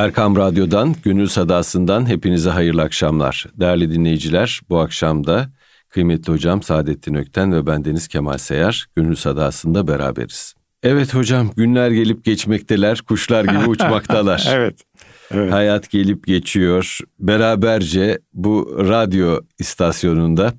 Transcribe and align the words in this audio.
Erkam 0.00 0.36
Radyo'dan, 0.36 0.94
Gönül 1.04 1.26
Sadası'ndan 1.26 2.08
hepinize 2.08 2.50
hayırlı 2.50 2.82
akşamlar. 2.82 3.46
Değerli 3.54 3.92
dinleyiciler, 3.92 4.60
bu 4.68 4.78
akşam 4.78 5.26
da 5.26 5.50
kıymetli 5.88 6.32
hocam 6.32 6.62
Saadettin 6.62 7.14
Ökten 7.14 7.52
ve 7.52 7.66
bendeniz 7.66 8.08
Kemal 8.08 8.38
Seyar 8.38 8.86
Gönül 8.96 9.14
Sadası'nda 9.14 9.88
beraberiz. 9.88 10.54
Evet 10.82 11.14
hocam, 11.14 11.50
günler 11.56 11.90
gelip 11.90 12.24
geçmekteler, 12.24 12.98
kuşlar 13.00 13.44
gibi 13.44 13.64
uçmaktalar. 13.68 14.48
evet. 14.52 14.80
Evet. 15.30 15.52
Hayat 15.52 15.90
gelip 15.90 16.26
geçiyor. 16.26 16.98
Beraberce 17.18 18.18
bu 18.32 18.84
radyo 18.88 19.40
istasyonunda 19.58 20.54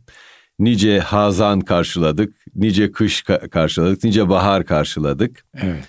nice 0.60 1.00
hazan 1.00 1.62
karşıladık, 1.62 2.36
nice 2.56 2.92
kış 2.92 3.24
karşıladık, 3.52 4.04
nice 4.04 4.30
bahar 4.30 4.66
karşıladık. 4.66 5.46
Evet. 5.62 5.84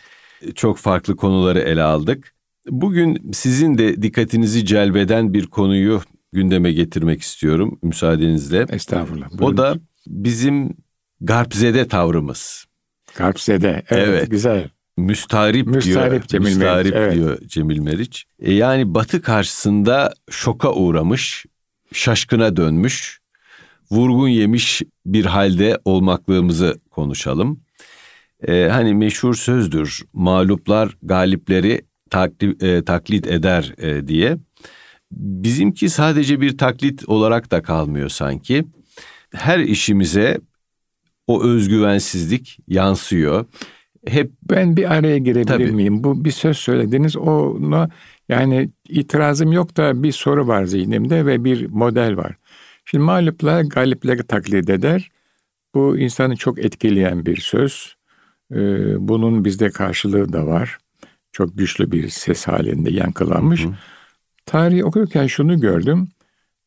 Çok 0.54 0.78
farklı 0.78 1.16
konuları 1.16 1.60
ele 1.60 1.82
aldık. 1.82 2.32
Bugün 2.68 3.30
sizin 3.32 3.78
de 3.78 4.02
dikkatinizi 4.02 4.66
celbeden 4.66 5.34
bir 5.34 5.46
konuyu 5.46 6.02
gündeme 6.32 6.72
getirmek 6.72 7.22
istiyorum 7.22 7.78
müsaadenizle. 7.82 8.66
Estağfurullah. 8.70 9.30
Buyurun. 9.30 9.54
O 9.54 9.56
da 9.56 9.74
bizim 10.06 10.76
garpzede 11.20 11.88
tavrımız. 11.88 12.64
Garpzede. 13.16 13.82
Evet, 13.88 14.08
evet. 14.08 14.30
güzel. 14.30 14.68
Müstarip, 14.96 15.66
müstarip 15.66 16.10
diyor. 16.10 16.22
Cemil 16.22 16.44
müstarip 16.44 16.94
Meriç, 16.94 17.14
diyor 17.14 17.38
evet. 17.38 17.50
Cemil 17.50 17.78
Meriç. 17.78 18.24
E 18.38 18.52
yani 18.52 18.94
Batı 18.94 19.22
karşısında 19.22 20.14
şoka 20.30 20.72
uğramış, 20.72 21.46
şaşkına 21.92 22.56
dönmüş, 22.56 23.20
vurgun 23.90 24.28
yemiş 24.28 24.82
bir 25.06 25.24
halde 25.24 25.78
olmaklığımızı 25.84 26.80
konuşalım. 26.90 27.60
E, 28.48 28.68
hani 28.70 28.94
meşhur 28.94 29.34
sözdür, 29.34 30.02
mağluplar 30.12 30.96
galipleri 31.02 31.82
taklit, 32.12 32.62
e, 32.62 32.84
taklit 32.84 33.26
eder 33.26 33.74
e, 33.78 34.08
diye. 34.08 34.38
Bizimki 35.12 35.88
sadece 35.88 36.40
bir 36.40 36.58
taklit 36.58 37.08
olarak 37.08 37.50
da 37.50 37.62
kalmıyor 37.62 38.08
sanki. 38.08 38.64
Her 39.34 39.58
işimize 39.58 40.40
o 41.26 41.42
özgüvensizlik 41.42 42.58
yansıyor. 42.68 43.46
Hep 44.06 44.30
ben 44.50 44.76
bir 44.76 44.94
araya 44.94 45.18
girebilir 45.18 45.46
Tabii. 45.46 45.72
miyim? 45.72 46.04
Bu 46.04 46.24
bir 46.24 46.30
söz 46.30 46.56
söylediniz. 46.56 47.16
Ona 47.16 47.88
yani 48.28 48.70
itirazım 48.88 49.52
yok 49.52 49.76
da 49.76 50.02
bir 50.02 50.12
soru 50.12 50.46
var 50.46 50.64
zihnimde 50.64 51.26
ve 51.26 51.44
bir 51.44 51.66
model 51.66 52.16
var. 52.16 52.36
Şimdi 52.84 53.04
mağluplar 53.04 53.62
galipleri 53.62 54.26
taklit 54.26 54.70
eder. 54.70 55.10
Bu 55.74 55.98
insanı 55.98 56.36
çok 56.36 56.58
etkileyen 56.58 57.26
bir 57.26 57.36
söz. 57.36 57.94
Ee, 58.52 58.56
bunun 59.08 59.44
bizde 59.44 59.70
karşılığı 59.70 60.32
da 60.32 60.46
var 60.46 60.78
çok 61.32 61.58
güçlü 61.58 61.92
bir 61.92 62.08
ses 62.08 62.48
halinde 62.48 62.90
yankılanmış. 62.90 63.64
Hı 63.64 63.68
hı. 63.68 63.74
Tarihi 64.46 64.84
okurken 64.84 65.26
şunu 65.26 65.60
gördüm. 65.60 66.08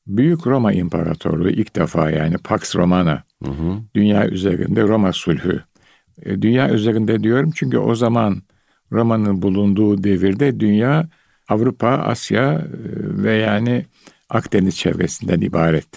Büyük 0.07 0.47
Roma 0.47 0.73
İmparatorluğu 0.73 1.49
ilk 1.49 1.75
defa 1.75 2.09
yani 2.09 2.38
Pax 2.38 2.75
Romana 2.75 3.23
hı 3.44 3.52
hı. 3.52 3.77
dünya 3.95 4.27
üzerinde 4.27 4.81
Roma 4.81 5.13
sulhü. 5.13 5.63
E, 6.22 6.41
dünya 6.41 6.69
üzerinde 6.69 7.23
diyorum 7.23 7.52
çünkü 7.55 7.77
o 7.77 7.95
zaman 7.95 8.41
Roma'nın 8.91 9.41
bulunduğu 9.41 10.03
devirde 10.03 10.59
dünya 10.59 11.09
Avrupa, 11.50 11.88
Asya 11.88 12.53
e, 12.53 12.63
ve 13.23 13.33
yani 13.33 13.85
Akdeniz 14.29 14.77
çevresinden 14.77 15.41
ibaret. 15.41 15.88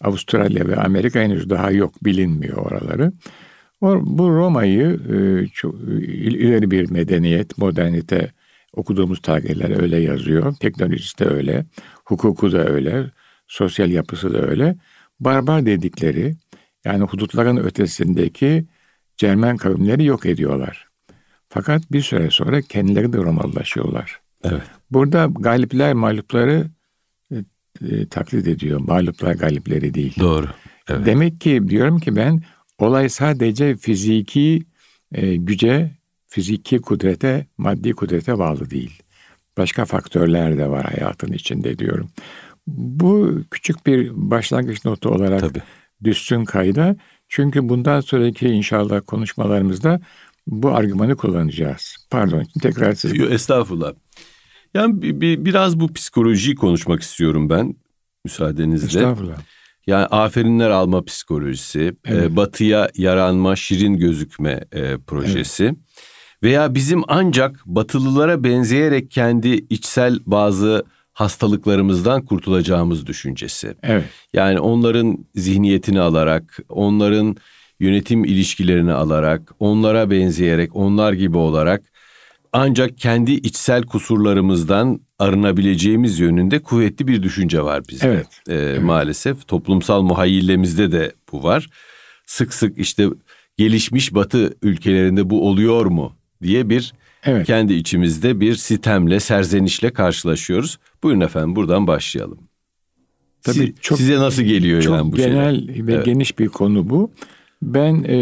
Avustralya 0.00 0.68
ve 0.68 0.76
Amerika 0.76 1.20
henüz 1.20 1.50
daha 1.50 1.70
yok 1.70 2.04
bilinmiyor 2.04 2.56
oraları. 2.56 3.12
Bu 3.82 4.30
Roma'yı 4.30 5.00
e, 5.10 5.46
çok 5.46 5.74
ileri 6.18 6.70
bir 6.70 6.90
medeniyet, 6.90 7.58
modernite 7.58 8.32
okuduğumuz 8.74 9.22
tarihler 9.22 9.82
öyle 9.82 9.96
yazıyor. 9.96 10.54
Teknolojisi 10.60 11.18
de 11.18 11.24
öyle, 11.24 11.66
hukuku 12.04 12.52
da 12.52 12.68
öyle, 12.68 13.10
sosyal 13.46 13.90
yapısı 13.90 14.34
da 14.34 14.38
öyle. 14.38 14.76
Barbar 15.20 15.66
dedikleri 15.66 16.34
yani 16.84 17.04
hudutların 17.04 17.56
ötesindeki 17.56 18.66
Cermen 19.18 19.56
kavimleri 19.56 20.04
yok 20.04 20.26
ediyorlar. 20.26 20.88
Fakat 21.48 21.92
bir 21.92 22.02
süre 22.02 22.30
sonra 22.30 22.62
kendileri 22.62 23.12
de 23.12 23.16
Romalılaşıyorlar. 23.16 24.20
Evet. 24.44 24.62
Burada 24.90 25.28
galipler 25.38 25.92
mağlupları 25.92 26.66
e, 27.32 27.36
e, 27.88 28.06
taklit 28.06 28.48
ediyor. 28.48 28.80
Mağluplar 28.80 29.34
galipleri 29.34 29.94
değil. 29.94 30.14
Doğru. 30.18 30.46
Evet. 30.88 31.06
Demek 31.06 31.40
ki 31.40 31.68
diyorum 31.68 31.98
ki 31.98 32.16
ben 32.16 32.42
Olay 32.78 33.08
sadece 33.08 33.76
fiziki 33.76 34.62
e, 35.12 35.36
güce, 35.36 35.90
fiziki 36.26 36.78
kudrete, 36.78 37.46
maddi 37.58 37.92
kudrete 37.92 38.38
bağlı 38.38 38.70
değil. 38.70 39.02
Başka 39.56 39.84
faktörler 39.84 40.58
de 40.58 40.68
var 40.68 40.84
hayatın 40.84 41.32
içinde 41.32 41.78
diyorum. 41.78 42.08
Bu 42.66 43.40
küçük 43.50 43.86
bir 43.86 44.10
başlangıç 44.14 44.84
notu 44.84 45.08
olarak 45.08 45.40
Tabii. 45.40 45.62
düşsün 46.04 46.44
kayda. 46.44 46.96
Çünkü 47.28 47.68
bundan 47.68 48.00
sonraki 48.00 48.48
inşallah 48.48 49.00
konuşmalarımızda 49.06 50.00
bu 50.46 50.70
argümanı 50.70 51.16
kullanacağız. 51.16 51.96
Pardon 52.10 52.44
tekrar 52.62 52.92
siz. 52.92 53.20
Estağfurullah. 53.20 53.92
Yani 54.74 55.02
bir, 55.02 55.20
bir, 55.20 55.44
biraz 55.44 55.80
bu 55.80 55.92
psikolojiyi 55.92 56.56
konuşmak 56.56 57.02
istiyorum 57.02 57.50
ben 57.50 57.74
müsaadenizle. 58.24 58.86
Estağfurullah. 58.86 59.38
Yani 59.88 60.06
aferinler 60.06 60.70
alma 60.70 61.04
psikolojisi, 61.04 61.80
e, 61.80 61.94
evet. 62.04 62.24
e, 62.24 62.36
batıya 62.36 62.90
yaranma, 62.96 63.56
şirin 63.56 63.96
gözükme 63.96 64.60
e, 64.72 64.98
projesi. 64.98 65.64
Evet. 65.64 65.76
Veya 66.42 66.74
bizim 66.74 67.02
ancak 67.08 67.62
batılılara 67.66 68.44
benzeyerek 68.44 69.10
kendi 69.10 69.48
içsel 69.48 70.18
bazı 70.26 70.84
hastalıklarımızdan 71.12 72.24
kurtulacağımız 72.24 73.06
düşüncesi. 73.06 73.74
Evet. 73.82 74.04
Yani 74.32 74.60
onların 74.60 75.26
zihniyetini 75.34 76.00
alarak, 76.00 76.58
onların 76.68 77.36
yönetim 77.80 78.24
ilişkilerini 78.24 78.92
alarak, 78.92 79.52
onlara 79.58 80.10
benzeyerek, 80.10 80.76
onlar 80.76 81.12
gibi 81.12 81.36
olarak 81.36 81.82
ancak 82.52 82.98
kendi 82.98 83.32
içsel 83.32 83.82
kusurlarımızdan 83.82 85.00
arınabileceğimiz 85.18 86.18
yönünde 86.18 86.58
kuvvetli 86.58 87.06
bir 87.06 87.22
düşünce 87.22 87.62
var 87.62 87.82
bizde. 87.88 88.06
Evet. 88.06 88.26
Ee, 88.48 88.54
evet. 88.54 88.82
Maalesef 88.82 89.48
toplumsal 89.48 90.02
muhayyillemizde 90.02 90.92
de 90.92 91.12
bu 91.32 91.42
var. 91.42 91.70
Sık 92.26 92.54
sık 92.54 92.78
işte 92.78 93.06
gelişmiş 93.56 94.14
batı 94.14 94.54
ülkelerinde 94.62 95.30
bu 95.30 95.48
oluyor 95.48 95.86
mu 95.86 96.12
diye 96.42 96.68
bir 96.68 96.92
evet. 97.24 97.46
kendi 97.46 97.74
içimizde 97.74 98.40
bir 98.40 98.54
sitemle, 98.54 99.20
serzenişle 99.20 99.90
karşılaşıyoruz. 99.90 100.78
Buyurun 101.02 101.20
efendim 101.20 101.56
buradan 101.56 101.86
başlayalım. 101.86 102.38
Tabii 103.42 103.56
Siz, 103.56 103.74
çok, 103.80 103.98
size 103.98 104.18
nasıl 104.18 104.42
geliyor 104.42 104.82
çok 104.82 104.94
yani 104.94 105.12
bu 105.12 105.16
genel 105.16 105.58
şeyler? 105.58 105.86
ve 105.86 105.92
evet. 105.92 106.04
geniş 106.04 106.38
bir 106.38 106.48
konu 106.48 106.90
bu. 106.90 107.12
Ben 107.62 108.04
e, 108.08 108.20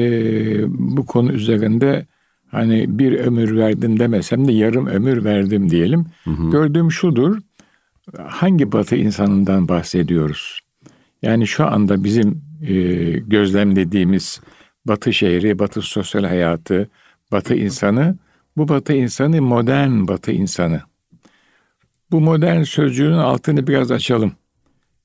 bu 0.69 1.07
konu 1.07 1.33
üzerinde 1.33 2.07
hani 2.51 2.99
bir 2.99 3.19
ömür 3.19 3.57
verdim 3.57 3.99
demesem 3.99 4.49
de 4.49 4.53
yarım 4.53 4.87
ömür 4.87 5.25
verdim 5.25 5.71
diyelim. 5.71 6.07
Hı 6.25 6.31
hı. 6.31 6.51
Gördüğüm 6.51 6.93
şudur. 6.93 7.39
Hangi 8.27 8.73
batı 8.73 8.97
insanından 8.97 9.69
bahsediyoruz? 9.69 10.61
Yani 11.23 11.47
şu 11.47 11.67
anda 11.67 12.05
bizim 12.05 12.43
e, 12.63 12.75
gözlemlediğimiz 13.19 14.41
batı 14.85 15.13
şehri, 15.13 15.59
batı 15.59 15.83
sosyal 15.83 16.25
hayatı, 16.25 16.89
batı 17.33 17.55
insanı, 17.55 18.17
bu 18.57 18.69
batı 18.69 18.93
insanı 18.93 19.43
modern 19.43 20.09
batı 20.09 20.33
insanı. 20.33 20.81
Bu 22.11 22.21
modern 22.21 22.63
sözcüğün 22.63 23.13
altını 23.13 23.67
biraz 23.67 23.91
açalım. 23.91 24.33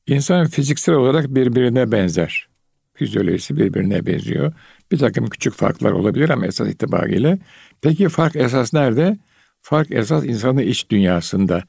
İnsan 0.07 0.47
fiziksel 0.47 0.95
olarak 0.95 1.35
birbirine 1.35 1.91
benzer. 1.91 2.47
Fizyolojisi 2.93 3.57
birbirine 3.57 4.05
benziyor. 4.05 4.53
Bir 4.91 4.97
takım 4.97 5.27
küçük 5.27 5.53
farklar 5.53 5.91
olabilir 5.91 6.29
ama 6.29 6.45
esas 6.45 6.69
itibariyle. 6.69 7.39
Peki 7.81 8.09
fark 8.09 8.35
esas 8.35 8.73
nerede? 8.73 9.17
Fark 9.61 9.91
esas 9.91 10.25
insanın 10.25 10.57
iç 10.57 10.89
dünyasında. 10.89 11.63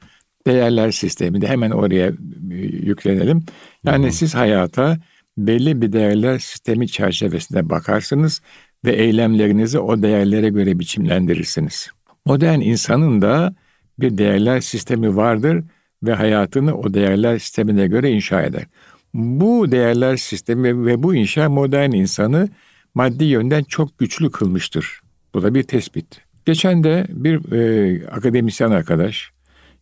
Değerler 0.47 0.91
sisteminde 0.91 1.49
hemen 1.49 1.71
oraya 1.71 2.07
e, 2.51 2.55
yüklenelim. 2.61 3.45
Yani 3.85 4.07
hı 4.07 4.13
siz 4.13 4.35
hayata 4.35 4.99
belli 5.39 5.83
bir 5.83 5.93
değerler 5.93 6.39
sistemi 6.39 6.89
çerçevesinde 6.89 7.71
bakarsınız 7.71 8.41
ve 8.85 8.93
eylemlerinizi 8.93 9.79
o 9.79 10.03
değerlere 10.03 10.49
göre 10.49 10.79
biçimlendirirsiniz. 10.79 11.91
Modern 12.27 12.61
insanın 12.61 13.23
da 13.23 13.55
bir 13.99 14.19
değerler 14.19 14.61
sistemi 14.61 15.17
vardır 15.17 15.65
ve 16.03 16.15
hayatını 16.15 16.79
o 16.79 16.95
değerler 16.95 17.39
sistemine 17.39 17.87
göre 17.87 18.11
inşa 18.11 18.43
eder. 18.43 18.65
Bu 19.15 19.73
değerler 19.73 20.17
sistemi 20.17 20.87
ve 20.87 21.03
bu 21.03 21.15
inşa 21.15 21.49
modern 21.49 21.93
insanı 21.93 22.49
maddi 22.95 23.25
yönden 23.25 23.65
çok 23.65 23.99
güçlü 23.99 24.31
kılmıştır. 24.31 25.01
Bu 25.35 25.43
da 25.43 25.55
bir 25.55 25.63
tespit. 25.63 26.21
Geçen 26.45 26.85
de 26.85 27.07
bir 27.09 27.53
e, 27.53 28.07
akademisyen 28.07 28.71
arkadaş 28.71 29.33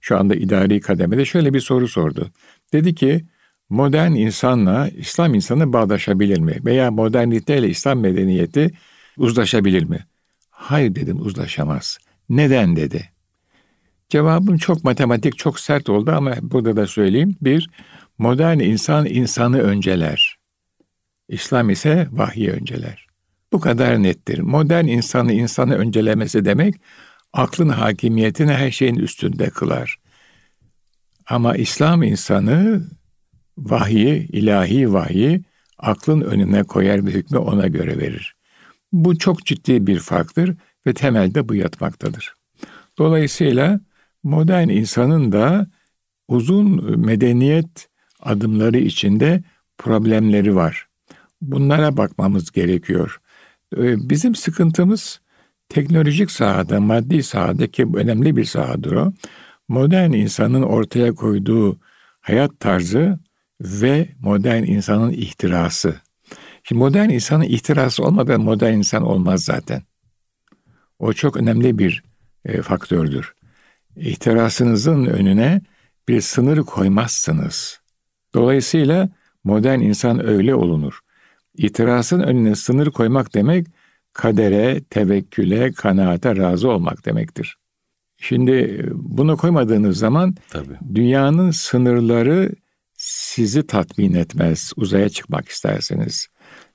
şu 0.00 0.18
anda 0.18 0.34
idari 0.34 0.80
kademede 0.80 1.24
şöyle 1.24 1.54
bir 1.54 1.60
soru 1.60 1.88
sordu. 1.88 2.30
Dedi 2.72 2.94
ki 2.94 3.24
modern 3.70 4.12
insanla 4.12 4.88
İslam 4.88 5.34
insanı 5.34 5.72
bağdaşabilir 5.72 6.38
mi? 6.38 6.56
Veya 6.64 6.90
modernite 6.90 7.58
ile 7.58 7.68
İslam 7.68 8.00
medeniyeti 8.00 8.70
uzlaşabilir 9.16 9.84
mi? 9.84 10.06
Hayır 10.50 10.94
dedim 10.94 11.20
uzlaşamaz. 11.20 11.98
Neden 12.28 12.76
dedi. 12.76 13.10
Cevabım 14.08 14.56
çok 14.56 14.84
matematik, 14.84 15.38
çok 15.38 15.60
sert 15.60 15.88
oldu 15.88 16.10
ama 16.10 16.34
burada 16.42 16.76
da 16.76 16.86
söyleyeyim. 16.86 17.36
Bir, 17.42 17.70
modern 18.18 18.58
insan 18.58 19.06
insanı 19.06 19.60
önceler. 19.60 20.39
İslam 21.30 21.70
ise 21.70 22.08
vahyi 22.10 22.50
önceler. 22.50 23.06
Bu 23.52 23.60
kadar 23.60 24.02
nettir. 24.02 24.38
Modern 24.38 24.86
insanı 24.86 25.32
insanı 25.32 25.74
öncelemesi 25.74 26.44
demek, 26.44 26.74
aklın 27.32 27.68
hakimiyetini 27.68 28.52
her 28.52 28.70
şeyin 28.70 28.96
üstünde 28.96 29.50
kılar. 29.50 29.98
Ama 31.26 31.56
İslam 31.56 32.02
insanı 32.02 32.86
vahyi, 33.58 34.28
ilahi 34.28 34.92
vahyi 34.92 35.42
aklın 35.78 36.20
önüne 36.20 36.62
koyar 36.62 37.06
ve 37.06 37.10
hükmü 37.10 37.38
ona 37.38 37.66
göre 37.66 37.98
verir. 37.98 38.34
Bu 38.92 39.18
çok 39.18 39.46
ciddi 39.46 39.86
bir 39.86 39.98
farktır 39.98 40.56
ve 40.86 40.94
temelde 40.94 41.48
bu 41.48 41.54
yatmaktadır. 41.54 42.34
Dolayısıyla 42.98 43.80
modern 44.22 44.68
insanın 44.68 45.32
da 45.32 45.66
uzun 46.28 46.98
medeniyet 47.00 47.88
adımları 48.20 48.78
içinde 48.78 49.42
problemleri 49.78 50.56
var. 50.56 50.89
Bunlara 51.40 51.96
bakmamız 51.96 52.50
gerekiyor. 52.50 53.20
Ee, 53.76 54.10
bizim 54.10 54.34
sıkıntımız 54.34 55.20
teknolojik 55.68 56.30
sahada, 56.30 56.80
maddi 56.80 57.22
sahadaki 57.22 57.86
önemli 57.94 58.36
bir 58.36 58.44
sahadır 58.44 58.92
o. 58.92 59.12
Modern 59.68 60.12
insanın 60.12 60.62
ortaya 60.62 61.14
koyduğu 61.14 61.78
hayat 62.20 62.60
tarzı 62.60 63.18
ve 63.60 64.08
modern 64.20 64.62
insanın 64.62 65.10
ihtirası. 65.10 65.94
Şimdi 66.62 66.78
modern 66.78 67.08
insanın 67.08 67.44
ihtirası 67.44 68.04
olmadan 68.04 68.40
modern 68.40 68.72
insan 68.72 69.02
olmaz 69.02 69.44
zaten. 69.44 69.82
O 70.98 71.12
çok 71.12 71.36
önemli 71.36 71.78
bir 71.78 72.02
e, 72.44 72.62
faktördür. 72.62 73.34
İhtirasınızın 73.96 75.04
önüne 75.04 75.60
bir 76.08 76.20
sınır 76.20 76.58
koymazsınız. 76.58 77.80
Dolayısıyla 78.34 79.08
modern 79.44 79.80
insan 79.80 80.26
öyle 80.26 80.54
olunur. 80.54 81.00
İtirazın 81.56 82.20
önüne 82.20 82.54
sınır 82.54 82.90
koymak 82.90 83.34
demek 83.34 83.66
kadere, 84.12 84.80
tevekküle, 84.90 85.72
kanaate 85.72 86.36
razı 86.36 86.70
olmak 86.70 87.06
demektir. 87.06 87.56
Şimdi 88.18 88.86
bunu 88.92 89.36
koymadığınız 89.36 89.98
zaman 89.98 90.34
Tabii. 90.50 90.78
dünyanın 90.94 91.50
sınırları 91.50 92.52
sizi 92.96 93.66
tatmin 93.66 94.14
etmez. 94.14 94.72
Uzaya 94.76 95.08
çıkmak 95.08 95.48
isterseniz 95.48 96.28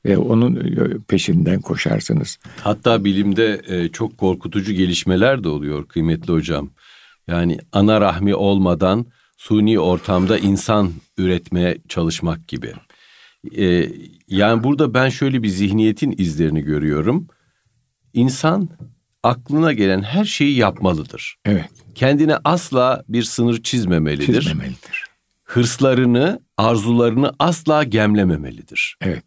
ve 0.06 0.18
onun 0.18 0.56
e, 0.56 0.98
peşinden 1.07 1.62
koşarsınız. 1.62 2.38
Hatta 2.62 3.06
bilimde 3.06 3.62
e, 3.68 3.88
çok 3.88 4.18
korkutucu 4.18 4.74
gelişmeler 4.74 5.44
de 5.44 5.50
oluyor 5.50 5.88
kıymetli 5.88 6.33
hocam. 6.33 6.69
Yani 7.27 7.57
ana 7.72 8.01
rahmi 8.01 8.36
olmadan 8.36 9.06
suni 9.38 9.80
ortamda 9.80 10.38
insan 10.38 10.92
üretmeye 11.18 11.77
çalışmak 11.89 12.48
gibi. 12.48 12.74
Ee, 13.58 13.90
yani 14.28 14.64
burada 14.64 14.94
ben 14.94 15.10
şöyle 15.10 15.44
bir 15.44 15.48
zihniyetin 15.48 16.16
izlerini 16.18 16.62
görüyorum. 16.62 17.28
İnsan 18.14 18.70
aklına 19.24 19.74
gelen 19.74 20.02
her 20.02 20.26
şeyi 20.26 20.58
yapmalıdır. 20.58 21.38
Evet. 21.46 21.70
Kendine 21.96 22.38
asla 22.44 23.04
bir 23.10 23.24
sınır 23.24 23.64
çizmemelidir. 23.64 24.42
Çizmemelidir. 24.42 25.06
Hırslarını, 25.44 26.42
arzularını 26.58 27.34
asla 27.40 27.84
gemlememelidir. 27.84 28.98
Evet. 29.02 29.26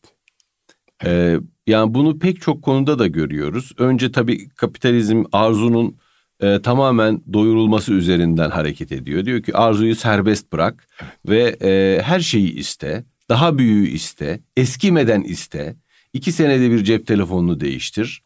Ee, 1.04 1.36
yani 1.66 1.94
bunu 1.94 2.18
pek 2.18 2.40
çok 2.40 2.62
konuda 2.62 2.98
da 2.98 3.06
görüyoruz. 3.06 3.72
Önce 3.78 4.12
tabii 4.12 4.48
kapitalizm 4.48 5.24
arzunun 5.32 5.96
e, 6.40 6.62
tamamen 6.62 7.22
doyurulması 7.32 7.92
üzerinden 7.92 8.50
hareket 8.50 8.92
ediyor. 8.92 9.24
Diyor 9.24 9.42
ki 9.42 9.56
arzuyu 9.56 9.96
serbest 9.96 10.52
bırak 10.52 10.88
ve 11.28 11.56
e, 11.62 12.02
her 12.02 12.20
şeyi 12.20 12.54
iste, 12.54 13.04
daha 13.28 13.58
büyüğü 13.58 13.88
iste, 13.88 14.40
eskimeden 14.56 15.22
iste. 15.22 15.76
İki 16.12 16.32
senede 16.32 16.70
bir 16.70 16.84
cep 16.84 17.06
telefonunu 17.06 17.60
değiştir. 17.60 18.22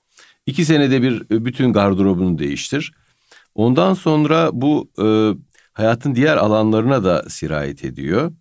İki 0.46 0.64
senede 0.64 1.02
bir 1.02 1.22
e, 1.30 1.44
bütün 1.44 1.72
gardırobunu 1.72 2.38
değiştir. 2.38 2.92
Ondan 3.54 3.94
sonra 3.94 4.50
bu 4.52 4.90
e, 5.02 5.06
hayatın 5.72 6.14
diğer 6.14 6.36
alanlarına 6.36 7.04
da 7.04 7.24
sirayet 7.28 7.84
ediyor. 7.84 8.32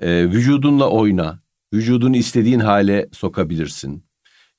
E, 0.00 0.24
vücudunla 0.24 0.88
oyna, 0.90 1.42
vücudunu 1.74 2.16
istediğin 2.16 2.60
hale 2.60 3.08
sokabilirsin. 3.12 4.04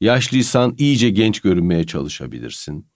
Yaşlıysan 0.02 0.76
iyice 0.78 1.10
genç 1.10 1.40
görünmeye 1.40 1.84
çalışabilirsin 1.84 2.90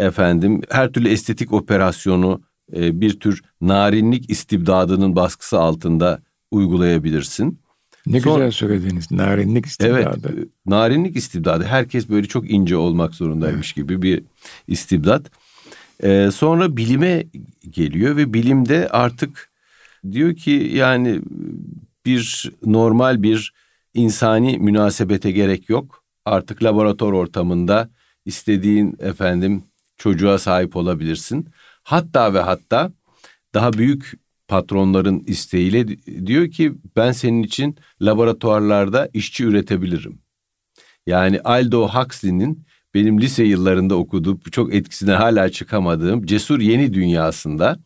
efendim 0.00 0.60
her 0.70 0.92
türlü 0.92 1.08
estetik 1.08 1.52
operasyonu 1.52 2.42
e, 2.76 3.00
bir 3.00 3.20
tür 3.20 3.42
narinlik 3.60 4.30
istibdadının 4.30 5.16
baskısı 5.16 5.60
altında 5.60 6.22
uygulayabilirsin. 6.50 7.59
Ne 8.06 8.20
Son, 8.20 8.34
güzel 8.34 8.50
söylediniz. 8.50 9.10
Narinlik 9.10 9.66
istibdadı. 9.66 10.34
Evet. 10.36 10.48
Narinlik 10.66 11.16
istibdadı. 11.16 11.64
Herkes 11.64 12.08
böyle 12.08 12.26
çok 12.26 12.50
ince 12.50 12.76
olmak 12.76 13.14
zorundaymış 13.14 13.68
evet. 13.68 13.76
gibi 13.76 14.02
bir 14.02 14.22
istibdat. 14.68 15.30
Ee, 16.02 16.30
sonra 16.34 16.76
bilime 16.76 17.24
geliyor 17.70 18.16
ve 18.16 18.34
bilimde 18.34 18.88
artık 18.88 19.50
diyor 20.12 20.36
ki 20.36 20.70
yani 20.74 21.20
bir 22.06 22.50
normal 22.66 23.22
bir 23.22 23.52
insani 23.94 24.58
münasebete 24.58 25.30
gerek 25.30 25.68
yok. 25.68 26.04
Artık 26.24 26.62
laboratuvar 26.62 27.12
ortamında 27.12 27.90
istediğin 28.24 28.96
efendim 28.98 29.64
çocuğa 29.96 30.38
sahip 30.38 30.76
olabilirsin. 30.76 31.48
Hatta 31.82 32.34
ve 32.34 32.40
hatta 32.40 32.92
daha 33.54 33.72
büyük 33.72 34.12
patronların 34.50 35.24
isteğiyle 35.26 35.88
diyor 36.26 36.50
ki 36.50 36.72
ben 36.96 37.12
senin 37.12 37.42
için 37.42 37.76
laboratuvarlarda 38.02 39.08
işçi 39.12 39.44
üretebilirim. 39.44 40.18
Yani 41.06 41.40
Aldo 41.40 41.88
Huxley'nin 41.88 42.66
benim 42.94 43.20
lise 43.20 43.44
yıllarında 43.44 43.94
okuduğum 43.94 44.40
çok 44.40 44.74
etkisine 44.74 45.12
hala 45.12 45.50
çıkamadığım 45.50 46.26
Cesur 46.26 46.60
Yeni 46.60 46.94
Dünyası'nda 46.94 47.78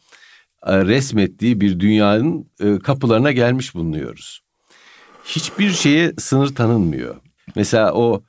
e, 0.67 0.85
resmettiği 0.85 1.61
bir 1.61 1.81
dünyanın 1.81 2.51
e, 2.61 2.79
kapılarına 2.79 3.33
gelmiş 3.33 3.75
bulunuyoruz. 3.75 4.41
Hiçbir 5.25 5.71
şeye 5.71 6.13
sınır 6.19 6.55
tanınmıyor. 6.55 7.17
Mesela 7.57 7.93
o 7.93 8.25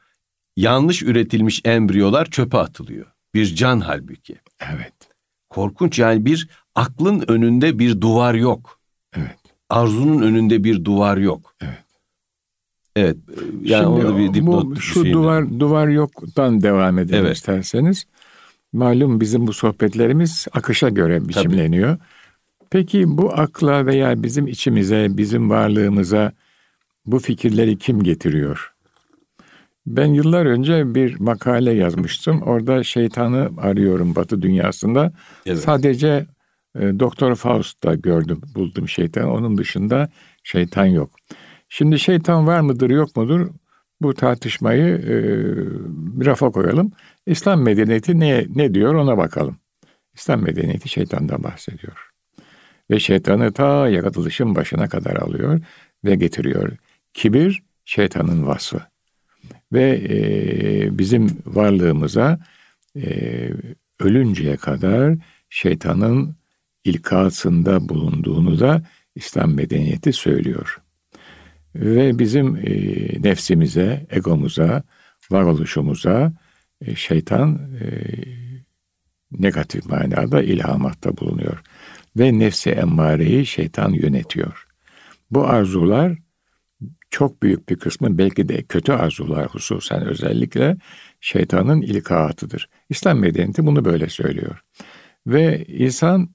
yanlış 0.57 1.03
üretilmiş 1.03 1.61
embriyolar 1.65 2.25
çöpe 2.25 2.57
atılıyor 2.57 3.05
bir 3.33 3.55
can 3.55 3.79
halbuki. 3.79 4.35
Evet. 4.59 4.93
Korkunç 5.49 5.99
yani 5.99 6.25
bir 6.25 6.49
aklın 6.75 7.23
önünde 7.27 7.79
bir 7.79 8.01
duvar 8.01 8.33
yok. 8.33 8.79
Evet. 9.17 9.35
Arzunun 9.69 10.21
önünde 10.21 10.63
bir 10.63 10.85
duvar 10.85 11.17
yok. 11.17 11.55
Evet. 11.61 11.85
Evet. 12.95 13.17
Yani 13.63 14.01
Şimdi 14.01 14.17
bir 14.17 14.33
dipnot 14.33 14.65
bu, 14.65 14.75
şu 14.75 15.05
duvar 15.05 15.59
duvar 15.59 15.87
yoktan 15.87 16.61
devam 16.61 16.99
edelim 16.99 17.25
evet. 17.25 17.37
isterseniz. 17.37 18.05
Malum 18.73 19.21
bizim 19.21 19.47
bu 19.47 19.53
sohbetlerimiz 19.53 20.47
akışa 20.53 20.89
göre 20.89 21.27
biçimleniyor. 21.29 21.97
Tabii. 21.97 22.07
Peki 22.69 23.17
bu 23.17 23.33
akla 23.33 23.85
veya 23.85 24.23
bizim 24.23 24.47
içimize, 24.47 25.07
bizim 25.09 25.49
varlığımıza 25.49 26.31
bu 27.05 27.19
fikirleri 27.19 27.77
kim 27.77 28.03
getiriyor? 28.03 28.73
Ben 29.87 30.05
yıllar 30.05 30.45
önce 30.45 30.95
bir 30.95 31.19
makale 31.19 31.73
yazmıştım. 31.73 32.41
Orada 32.41 32.83
şeytanı 32.83 33.49
arıyorum 33.57 34.15
Batı 34.15 34.41
dünyasında. 34.41 35.13
Evet. 35.45 35.59
Sadece 35.59 36.25
e, 36.79 36.99
Doktor 36.99 37.35
Faust'ta 37.35 37.95
gördüm, 37.95 38.41
buldum 38.55 38.89
şeytanı. 38.89 39.33
Onun 39.33 39.57
dışında 39.57 40.09
şeytan 40.43 40.85
yok. 40.85 41.11
Şimdi 41.69 41.99
şeytan 41.99 42.47
var 42.47 42.59
mıdır, 42.59 42.89
yok 42.89 43.15
mudur? 43.15 43.49
Bu 44.01 44.13
tartışmayı 44.13 44.85
e, 44.85 45.15
bir 46.19 46.25
rafa 46.25 46.51
koyalım. 46.51 46.91
İslam 47.25 47.61
medeniyeti 47.61 48.19
ne, 48.19 48.45
ne 48.55 48.73
diyor 48.73 48.93
ona 48.93 49.17
bakalım. 49.17 49.57
İslam 50.13 50.43
medeniyeti 50.43 50.89
şeytandan 50.89 51.43
bahsediyor. 51.43 52.09
Ve 52.91 52.99
şeytanı 52.99 53.51
ta 53.53 53.89
yaratılışın 53.89 54.55
başına 54.55 54.89
kadar 54.89 55.15
alıyor 55.15 55.61
ve 56.05 56.15
getiriyor. 56.15 56.71
Kibir 57.13 57.63
şeytanın 57.85 58.47
vasfı 58.47 58.81
ve 59.73 60.01
e, 60.09 60.97
bizim 60.97 61.27
varlığımıza 61.45 62.39
e, 62.95 63.49
ölünceye 63.99 64.57
kadar 64.57 65.15
şeytanın 65.49 66.35
ilkasında 66.85 67.89
bulunduğunu 67.89 68.59
da 68.59 68.81
İslam 69.15 69.53
medeniyeti 69.53 70.13
söylüyor. 70.13 70.81
Ve 71.75 72.19
bizim 72.19 72.55
e, 72.55 72.71
nefsimize, 73.21 74.07
egomuza, 74.09 74.83
varoluşumuza 75.31 76.33
e, 76.81 76.95
şeytan 76.95 77.59
e, 77.81 77.87
negatif 79.31 79.85
manada 79.85 80.43
ilhamatta 80.43 81.17
bulunuyor. 81.17 81.61
Ve 82.17 82.39
nefsi 82.39 82.69
emmareyi 82.69 83.45
şeytan 83.45 83.93
yönetiyor. 83.93 84.67
Bu 85.31 85.47
arzular 85.47 86.17
çok 87.09 87.43
büyük 87.43 87.69
bir 87.69 87.75
kısmı 87.75 88.17
belki 88.17 88.49
de 88.49 88.63
kötü 88.63 88.91
arzular 88.91 89.47
hususen 89.47 90.05
özellikle 90.05 90.77
şeytanın 91.21 91.81
ilkaatıdır. 91.81 92.69
İslam 92.89 93.19
medeniyeti 93.19 93.65
bunu 93.65 93.85
böyle 93.85 94.09
söylüyor. 94.09 94.63
Ve 95.27 95.65
insan 95.65 96.34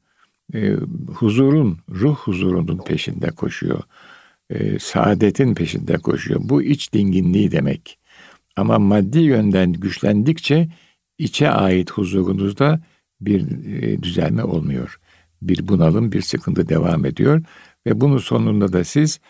e, 0.55 0.77
huzurun, 1.15 1.79
ruh 1.91 2.17
huzurunun 2.17 2.79
peşinde 2.79 3.31
koşuyor. 3.31 3.83
E, 4.51 4.79
saadetin 4.79 5.55
peşinde 5.55 5.97
koşuyor. 5.97 6.41
Bu 6.43 6.63
iç 6.63 6.93
dinginliği 6.93 7.53
demek. 7.53 7.99
Ama 8.57 8.79
maddi 8.79 9.19
yönden 9.19 9.73
güçlendikçe 9.73 10.69
içe 11.19 11.51
ait 11.51 11.91
huzurunuzda 11.91 12.81
bir 13.21 13.41
e, 13.83 14.03
düzelme 14.03 14.45
olmuyor. 14.45 15.01
Bir 15.43 15.69
bunalım, 15.69 16.13
bir 16.13 16.23
sıkıntı 16.23 16.69
devam 16.69 17.07
ediyor 17.07 17.43
ve 17.87 18.01
bunun 18.01 18.19
sonunda 18.19 18.73
da 18.73 18.85
siz 18.85 19.21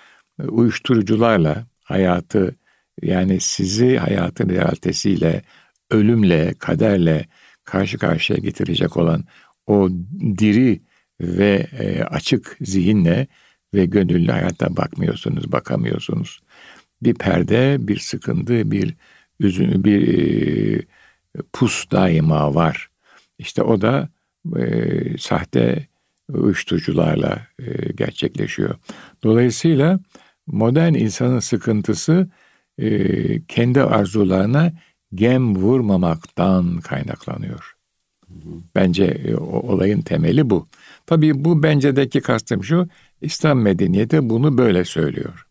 e, 0.43 0.43
uyuşturucularla 0.43 1.67
hayatı 1.85 2.57
yani 3.03 3.41
sizi 3.41 3.97
hayatın 3.97 4.49
realitesiyle, 4.49 5.43
ölümle, 5.91 6.55
kaderle 6.59 7.27
karşı 7.65 7.99
karşıya 7.99 8.39
getirecek 8.39 8.97
olan 8.97 9.25
o 9.67 9.89
diri 10.39 10.81
ve 11.21 11.67
e, 11.79 12.03
açık 12.03 12.57
zihinle 12.61 13.27
ve 13.75 13.85
gönüllü 13.85 14.33
hayata 14.33 14.77
bakmıyorsunuz, 14.77 15.53
bakamıyorsunuz. 15.53 16.41
Bir 17.03 17.15
perde, 17.15 17.77
bir 17.81 17.99
sıkıntı, 17.99 18.71
bir 18.71 18.95
üzünü, 19.41 19.85
bir 19.85 20.09
e, 20.79 20.83
pus 21.53 21.91
daima 21.91 22.55
var. 22.55 22.91
İşte 23.39 23.63
o 23.63 23.81
da 23.81 24.09
e, 24.57 25.19
sahte 25.19 25.87
uyuşturucularla 26.29 27.47
e, 27.59 27.93
gerçekleşiyor. 27.93 28.75
Dolayısıyla 29.23 30.01
modern 30.47 30.95
insanın 30.95 31.41
sıkıntısı 31.41 32.31
e, 32.79 33.47
kendi 33.47 33.83
arzularına 33.83 34.73
gem 35.15 35.57
vurmamaktan 35.57 36.81
kaynaklanıyor. 36.81 37.80
Bence 38.75 39.05
e, 39.05 39.35
o, 39.35 39.73
olayın 39.73 40.03
temeli 40.03 40.51
bu. 40.51 40.69
Tabii 41.07 41.45
bu 41.45 41.63
bencedeki 41.63 42.21
kastım 42.21 42.65
şu, 42.65 42.89
İslam 43.21 43.61
medeniyeti 43.61 44.31
bunu 44.31 44.59
böyle 44.59 44.85
söylüyor. 44.85 45.47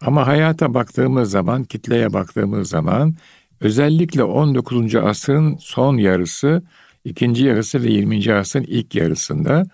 Ama 0.00 0.26
hayata 0.26 0.74
baktığımız 0.74 1.30
zaman, 1.30 1.64
kitleye 1.64 2.12
baktığımız 2.12 2.68
zaman 2.68 3.14
özellikle 3.60 4.24
19. 4.24 4.94
asrın 4.94 5.56
son 5.60 5.96
yarısı, 5.96 6.62
ikinci 7.04 7.44
yarısı 7.44 7.82
ve 7.82 7.90
20. 7.90 8.34
asrın 8.34 8.62
ilk 8.62 8.94
yarısında 8.94 9.64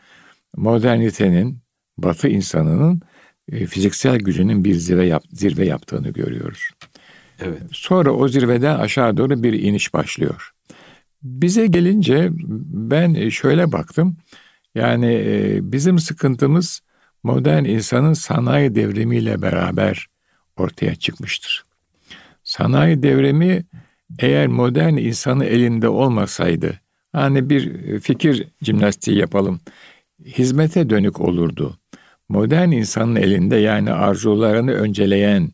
modernitenin, 0.56 1.58
batı 1.98 2.28
insanının 2.28 3.00
e, 3.52 3.66
fiziksel 3.66 4.18
gücünün 4.18 4.64
bir 4.64 4.74
zirve, 4.74 5.06
yap, 5.06 5.24
zirve 5.32 5.66
yaptığını 5.66 6.08
görüyoruz. 6.08 6.70
Evet. 7.40 7.62
Sonra 7.72 8.10
o 8.10 8.28
zirveden 8.28 8.78
aşağı 8.78 9.16
doğru 9.16 9.42
bir 9.42 9.52
iniş 9.52 9.94
başlıyor. 9.94 10.55
Bize 11.26 11.66
gelince 11.66 12.28
ben 12.88 13.28
şöyle 13.28 13.72
baktım. 13.72 14.16
Yani 14.74 15.14
e, 15.26 15.58
bizim 15.72 15.98
sıkıntımız 15.98 16.80
modern 17.22 17.64
insanın 17.64 18.12
sanayi 18.12 18.74
devrimiyle 18.74 19.42
beraber 19.42 20.06
ortaya 20.56 20.94
çıkmıştır. 20.94 21.64
Sanayi 22.44 23.02
devrimi 23.02 23.64
eğer 24.18 24.46
modern 24.46 24.96
insanı 24.96 25.44
elinde 25.44 25.88
olmasaydı, 25.88 26.80
hani 27.12 27.50
bir 27.50 28.00
fikir 28.00 28.48
jimnastiği 28.62 29.18
yapalım, 29.18 29.60
hizmete 30.26 30.90
dönük 30.90 31.20
olurdu. 31.20 31.78
Modern 32.28 32.70
insanın 32.70 33.16
elinde 33.16 33.56
yani 33.56 33.92
arzularını 33.92 34.72
önceleyen, 34.72 35.50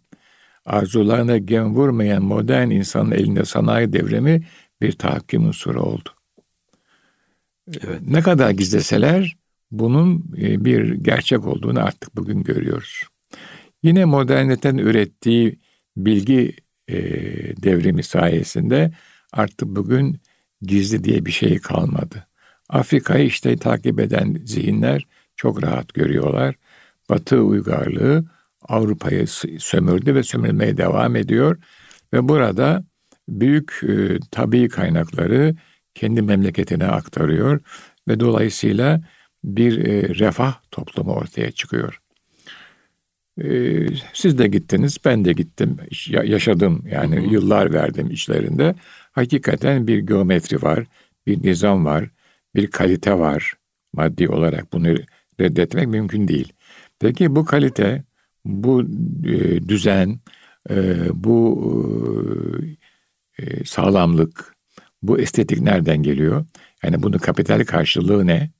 arzularına 0.66 1.38
gem 1.38 1.74
vurmayan 1.74 2.22
modern 2.22 2.70
insanın 2.70 3.10
elinde 3.10 3.44
sanayi 3.44 3.92
devrimi 3.92 4.42
bir 4.82 4.92
tahakküm 4.92 5.46
unsuru 5.46 5.82
oldu. 5.82 6.08
Evet. 7.82 8.00
Ne 8.06 8.20
kadar 8.20 8.50
gizleseler 8.50 9.36
bunun 9.70 10.34
e, 10.38 10.64
bir 10.64 10.94
gerçek 10.94 11.46
olduğunu 11.46 11.84
artık 11.84 12.16
bugün 12.16 12.42
görüyoruz. 12.42 13.02
Yine 13.82 14.04
modernitenin 14.04 14.78
ürettiği 14.78 15.58
bilgi 15.96 16.56
e, 16.88 16.96
devrimi 17.62 18.02
sayesinde 18.02 18.92
artık 19.32 19.68
bugün 19.68 20.20
gizli 20.62 21.04
diye 21.04 21.26
bir 21.26 21.30
şey 21.30 21.58
kalmadı. 21.58 22.26
Afrika'yı 22.68 23.26
işte 23.26 23.56
takip 23.56 24.00
eden 24.00 24.40
zihinler 24.44 25.06
çok 25.36 25.62
rahat 25.62 25.94
görüyorlar. 25.94 26.54
Batı 27.10 27.40
uygarlığı 27.40 28.24
Avrupa'yı 28.68 29.26
sömürdü 29.58 30.14
ve 30.14 30.22
sömürmeye 30.22 30.76
devam 30.76 31.16
ediyor. 31.16 31.58
Ve 32.12 32.28
burada 32.28 32.84
büyük 33.28 33.80
e, 33.88 34.18
tabii 34.30 34.68
kaynakları 34.68 35.54
kendi 35.94 36.22
memleketine 36.22 36.86
aktarıyor 36.86 37.60
ve 38.08 38.20
dolayısıyla 38.20 39.00
bir 39.44 39.86
e, 39.86 40.14
refah 40.14 40.54
toplumu 40.70 41.12
ortaya 41.12 41.50
çıkıyor. 41.50 42.00
E, 43.42 43.86
siz 44.12 44.38
de 44.38 44.48
gittiniz, 44.48 44.98
ben 45.04 45.24
de 45.24 45.32
gittim, 45.32 45.76
yaşadım 46.24 46.84
yani 46.90 47.16
hı 47.16 47.20
hı. 47.20 47.34
yıllar 47.34 47.72
verdim 47.72 48.10
işlerinde. 48.10 48.74
Hakikaten 49.12 49.86
bir 49.86 49.98
geometri 49.98 50.62
var, 50.62 50.84
bir 51.26 51.42
nizam 51.42 51.84
var, 51.84 52.10
bir 52.54 52.66
kalite 52.66 53.18
var. 53.18 53.54
Maddi 53.92 54.28
olarak 54.28 54.72
bunu 54.72 54.96
reddetmek 55.40 55.88
mümkün 55.88 56.28
değil. 56.28 56.52
Peki 57.00 57.36
bu 57.36 57.44
kalite, 57.44 58.04
bu 58.44 58.82
e, 59.24 59.68
düzen, 59.68 60.20
e, 60.70 60.96
bu 61.14 61.62
e, 61.68 62.81
sağlamlık, 63.64 64.54
bu 65.02 65.18
estetik 65.18 65.60
nereden 65.60 66.02
geliyor? 66.02 66.46
Yani 66.82 67.02
bunun 67.02 67.18
kapital 67.18 67.64
karşılığı 67.64 68.26
ne? 68.26 68.50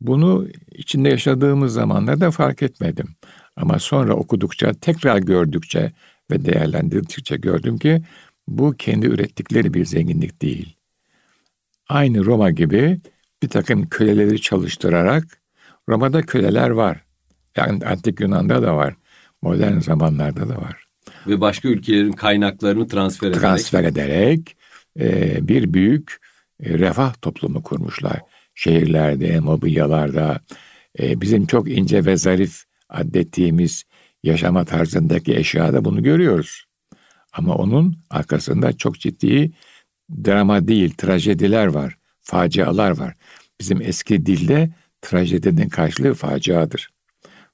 Bunu 0.00 0.48
içinde 0.72 1.08
yaşadığımız 1.08 1.72
zamanlarda 1.72 2.30
fark 2.30 2.62
etmedim. 2.62 3.08
Ama 3.56 3.78
sonra 3.78 4.14
okudukça, 4.14 4.72
tekrar 4.72 5.18
gördükçe 5.18 5.92
ve 6.30 6.44
değerlendirdikçe 6.44 7.36
gördüm 7.36 7.78
ki 7.78 8.02
bu 8.48 8.72
kendi 8.72 9.06
ürettikleri 9.06 9.74
bir 9.74 9.84
zenginlik 9.84 10.42
değil. 10.42 10.76
Aynı 11.88 12.24
Roma 12.24 12.50
gibi 12.50 13.00
bir 13.42 13.48
takım 13.48 13.88
köleleri 13.88 14.40
çalıştırarak 14.40 15.42
Roma'da 15.88 16.22
köleler 16.22 16.70
var. 16.70 17.04
Yani 17.56 17.86
Antik 17.86 18.20
Yunan'da 18.20 18.62
da 18.62 18.76
var. 18.76 18.96
Modern 19.42 19.78
zamanlarda 19.78 20.48
da 20.48 20.56
var. 20.56 20.83
Ve 21.26 21.40
başka 21.40 21.68
ülkelerin 21.68 22.12
kaynaklarını 22.12 22.88
transfer 22.88 23.28
ederek. 23.28 23.40
Transfer 23.40 23.84
ederek 23.84 24.56
e, 25.00 25.38
bir 25.48 25.74
büyük 25.74 26.20
e, 26.60 26.78
refah 26.78 27.14
toplumu 27.22 27.62
kurmuşlar. 27.62 28.20
Şehirlerde, 28.54 29.40
mobilyalarda, 29.40 30.40
e, 31.00 31.20
bizim 31.20 31.46
çok 31.46 31.70
ince 31.70 32.04
ve 32.04 32.16
zarif 32.16 32.62
adettiğimiz 32.88 33.84
yaşama 34.22 34.64
tarzındaki 34.64 35.36
eşyada 35.36 35.84
bunu 35.84 36.02
görüyoruz. 36.02 36.64
Ama 37.32 37.54
onun 37.54 37.96
arkasında 38.10 38.72
çok 38.72 39.00
ciddi 39.00 39.52
drama 40.24 40.68
değil, 40.68 40.94
trajediler 40.94 41.66
var, 41.66 41.96
facialar 42.20 42.98
var. 42.98 43.14
Bizim 43.60 43.82
eski 43.82 44.26
dilde 44.26 44.70
trajedinin 45.02 45.68
karşılığı 45.68 46.14
faciadır. 46.14 46.88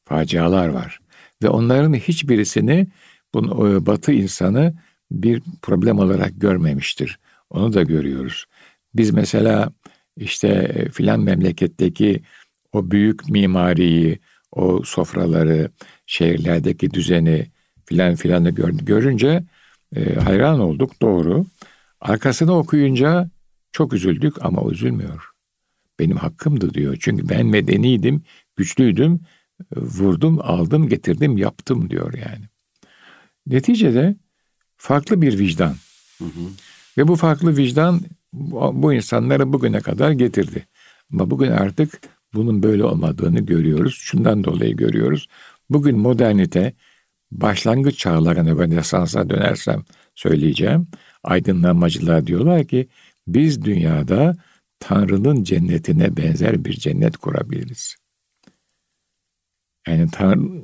Facialar 0.04 0.68
var. 0.68 1.00
Ve 1.42 1.48
onların 1.48 1.94
hiçbirisini 1.94 2.86
bunu 3.34 3.86
Batı 3.86 4.12
insanı 4.12 4.74
bir 5.10 5.42
problem 5.62 5.98
olarak 5.98 6.40
görmemiştir. 6.40 7.18
Onu 7.50 7.72
da 7.72 7.82
görüyoruz. 7.82 8.44
Biz 8.94 9.10
mesela 9.10 9.72
işte 10.16 10.48
e, 10.48 10.88
filan 10.88 11.20
memleketteki 11.20 12.22
o 12.72 12.90
büyük 12.90 13.28
mimariyi, 13.28 14.18
o 14.52 14.82
sofraları, 14.84 15.70
şehirlerdeki 16.06 16.90
düzeni 16.90 17.46
filan 17.84 18.14
filanı 18.14 18.50
gör, 18.50 18.68
görünce 18.68 19.44
e, 19.96 20.14
hayran 20.14 20.60
olduk 20.60 21.02
doğru. 21.02 21.46
Arkasını 22.00 22.56
okuyunca 22.56 23.30
çok 23.72 23.92
üzüldük 23.92 24.44
ama 24.44 24.70
üzülmüyor. 24.70 25.30
Benim 25.98 26.16
hakkımdı 26.16 26.74
diyor. 26.74 26.96
Çünkü 27.00 27.28
ben 27.28 27.46
medeniydim, 27.46 28.22
güçlüydüm, 28.56 29.20
vurdum, 29.76 30.38
aldım, 30.42 30.88
getirdim, 30.88 31.36
yaptım 31.36 31.90
diyor 31.90 32.14
yani. 32.14 32.49
Neticede 33.46 34.16
farklı 34.76 35.22
bir 35.22 35.38
vicdan. 35.38 35.74
Hı 36.18 36.24
hı. 36.24 36.50
Ve 36.98 37.08
bu 37.08 37.16
farklı 37.16 37.56
vicdan 37.56 38.00
bu 38.72 38.92
insanları 38.92 39.52
bugüne 39.52 39.80
kadar 39.80 40.10
getirdi. 40.10 40.66
Ama 41.12 41.30
bugün 41.30 41.50
artık 41.50 42.00
bunun 42.34 42.62
böyle 42.62 42.84
olmadığını 42.84 43.40
görüyoruz. 43.40 43.94
Şundan 43.94 44.44
dolayı 44.44 44.76
görüyoruz. 44.76 45.28
Bugün 45.70 45.98
modernite 45.98 46.74
başlangıç 47.30 47.98
çağlarına 47.98 48.58
ben 48.58 48.70
esansa 48.70 49.30
dönersem 49.30 49.84
söyleyeceğim. 50.14 50.88
Aydınlanmacılar 51.24 52.26
diyorlar 52.26 52.64
ki 52.64 52.88
biz 53.26 53.62
dünyada 53.62 54.36
Tanrı'nın 54.80 55.44
cennetine 55.44 56.16
benzer 56.16 56.64
bir 56.64 56.72
cennet 56.72 57.16
kurabiliriz. 57.16 57.96
Yani 59.88 60.10
Tanrı, 60.12 60.62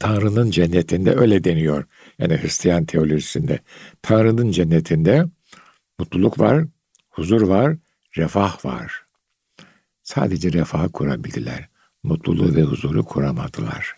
Tanrı'nın 0.00 0.50
cennetinde 0.50 1.14
öyle 1.14 1.44
deniyor. 1.44 1.84
Yani 2.18 2.42
Hristiyan 2.42 2.84
teolojisinde. 2.84 3.58
Tanrı'nın 4.02 4.50
cennetinde 4.50 5.24
mutluluk 5.98 6.40
var, 6.40 6.64
huzur 7.10 7.42
var, 7.42 7.76
refah 8.16 8.64
var. 8.64 9.04
sadece 10.02 10.52
refah 10.52 10.88
kurabildiler. 10.92 11.68
Mutluluğu 12.02 12.54
ve 12.56 12.62
huzuru 12.62 13.04
kuramadılar. 13.04 13.96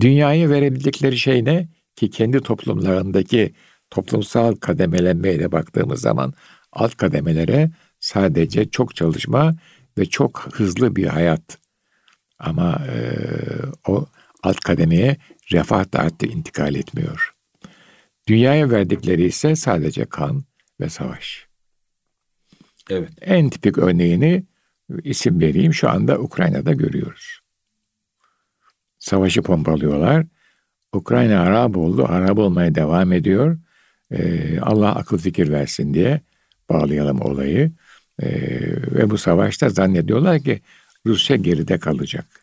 Dünyaya 0.00 0.50
verebildikleri 0.50 1.18
şey 1.18 1.44
ne? 1.44 1.68
Ki 1.96 2.10
kendi 2.10 2.40
toplumlarındaki 2.40 3.52
toplumsal 3.90 4.54
kademelenmeye 4.54 5.52
baktığımız 5.52 6.00
zaman 6.00 6.32
alt 6.72 6.96
kademelere 6.96 7.70
sadece 8.00 8.70
çok 8.70 8.96
çalışma 8.96 9.54
ve 9.98 10.06
çok 10.06 10.48
hızlı 10.52 10.96
bir 10.96 11.06
hayat. 11.06 11.58
Ama 12.38 12.82
e, 12.86 12.96
o 13.86 14.06
alt 14.42 14.60
kademeye 14.60 15.16
refah 15.52 15.92
da 15.92 15.98
artık 15.98 16.34
intikal 16.34 16.74
etmiyor. 16.74 17.32
Dünyaya 18.28 18.70
verdikleri 18.70 19.24
ise 19.24 19.56
sadece 19.56 20.04
kan 20.04 20.44
ve 20.80 20.88
savaş. 20.88 21.46
Evet. 22.90 23.10
En 23.20 23.50
tipik 23.50 23.78
örneğini 23.78 24.44
isim 25.04 25.40
vereyim 25.40 25.74
şu 25.74 25.90
anda 25.90 26.18
Ukrayna'da 26.18 26.72
görüyoruz. 26.72 27.40
Savaşı 28.98 29.42
pompalıyorlar. 29.42 30.26
Ukrayna 30.92 31.40
Arap 31.40 31.76
oldu, 31.76 32.06
Arap 32.08 32.38
olmaya 32.38 32.74
devam 32.74 33.12
ediyor. 33.12 33.58
Ee, 34.10 34.60
Allah 34.60 34.94
akıl 34.94 35.18
fikir 35.18 35.52
versin 35.52 35.94
diye 35.94 36.20
bağlayalım 36.70 37.20
olayı. 37.20 37.72
Ee, 38.22 38.28
ve 38.94 39.10
bu 39.10 39.18
savaşta 39.18 39.68
zannediyorlar 39.68 40.40
ki 40.40 40.60
Rusya 41.06 41.36
geride 41.36 41.78
kalacak. 41.78 42.41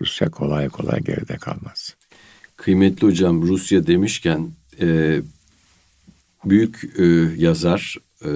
Rusya 0.00 0.30
kolay 0.30 0.68
kolay 0.68 1.00
geride 1.00 1.36
kalmaz. 1.36 1.94
Kıymetli 2.56 3.06
hocam 3.06 3.42
Rusya 3.42 3.86
demişken 3.86 4.50
e, 4.80 5.20
büyük 6.44 6.90
e, 6.98 7.04
yazar 7.36 7.96
e, 8.24 8.30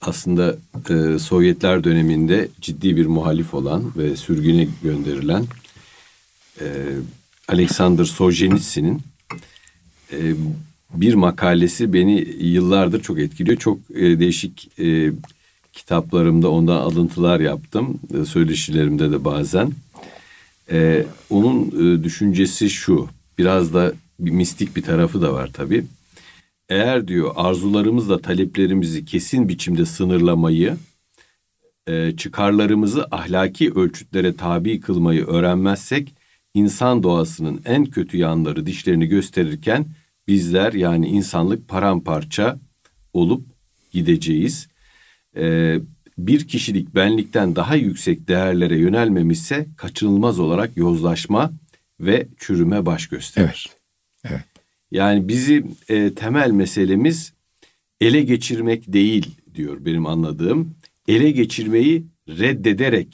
aslında 0.00 0.56
e, 0.90 1.18
Sovyetler 1.18 1.84
döneminde 1.84 2.48
ciddi 2.60 2.96
bir 2.96 3.06
muhalif 3.06 3.54
olan 3.54 3.92
ve 3.96 4.16
sürgüne 4.16 4.68
gönderilen 4.82 5.44
e, 6.60 6.66
Alexander 7.48 8.04
Solzhenitsyn'in 8.04 9.02
e, 10.12 10.34
bir 10.94 11.14
makalesi 11.14 11.92
beni 11.92 12.20
yıllardır 12.40 13.02
çok 13.02 13.18
etkiliyor. 13.18 13.56
Çok 13.56 13.78
e, 13.94 14.18
değişik 14.18 14.80
e, 14.80 15.12
kitaplarımda 15.72 16.50
ondan 16.50 16.76
alıntılar 16.76 17.40
yaptım. 17.40 18.00
E, 18.20 18.24
söyleşilerimde 18.24 19.10
de 19.10 19.24
bazen. 19.24 19.72
E, 20.70 21.06
onun 21.30 21.66
e, 21.66 22.04
düşüncesi 22.04 22.70
şu. 22.70 23.08
Biraz 23.38 23.74
da 23.74 23.92
bir 24.20 24.30
mistik 24.30 24.76
bir 24.76 24.82
tarafı 24.82 25.22
da 25.22 25.32
var 25.32 25.50
tabii. 25.52 25.84
Eğer 26.68 27.08
diyor 27.08 27.32
arzularımızla 27.36 28.20
taleplerimizi 28.20 29.04
kesin 29.04 29.48
biçimde 29.48 29.86
sınırlamayı, 29.86 30.76
e, 31.86 32.16
çıkarlarımızı 32.16 33.06
ahlaki 33.10 33.72
ölçütlere 33.72 34.36
tabi 34.36 34.80
kılmayı 34.80 35.26
öğrenmezsek, 35.26 36.14
insan 36.54 37.02
doğasının 37.02 37.60
en 37.64 37.84
kötü 37.84 38.16
yanları 38.16 38.66
dişlerini 38.66 39.06
gösterirken 39.06 39.86
bizler 40.28 40.72
yani 40.72 41.06
insanlık 41.08 41.68
paramparça 41.68 42.58
olup 43.12 43.46
gideceğiz. 43.92 44.68
E, 45.36 45.78
bir 46.18 46.48
kişilik 46.48 46.94
benlikten 46.94 47.56
daha 47.56 47.74
yüksek 47.74 48.28
değerlere 48.28 48.78
yönelmemişse 48.78 49.66
kaçınılmaz 49.76 50.38
olarak 50.38 50.76
yozlaşma 50.76 51.52
ve 52.00 52.28
çürüme 52.38 52.86
baş 52.86 53.06
gösterir. 53.06 53.66
Evet. 54.24 54.34
Evet. 54.34 54.44
Yani 54.90 55.28
bizi 55.28 55.64
e, 55.88 56.14
temel 56.14 56.50
meselemiz 56.50 57.32
ele 58.00 58.22
geçirmek 58.22 58.92
değil 58.92 59.30
diyor 59.54 59.84
benim 59.84 60.06
anladığım. 60.06 60.74
Ele 61.08 61.30
geçirmeyi 61.30 62.06
reddederek 62.28 63.08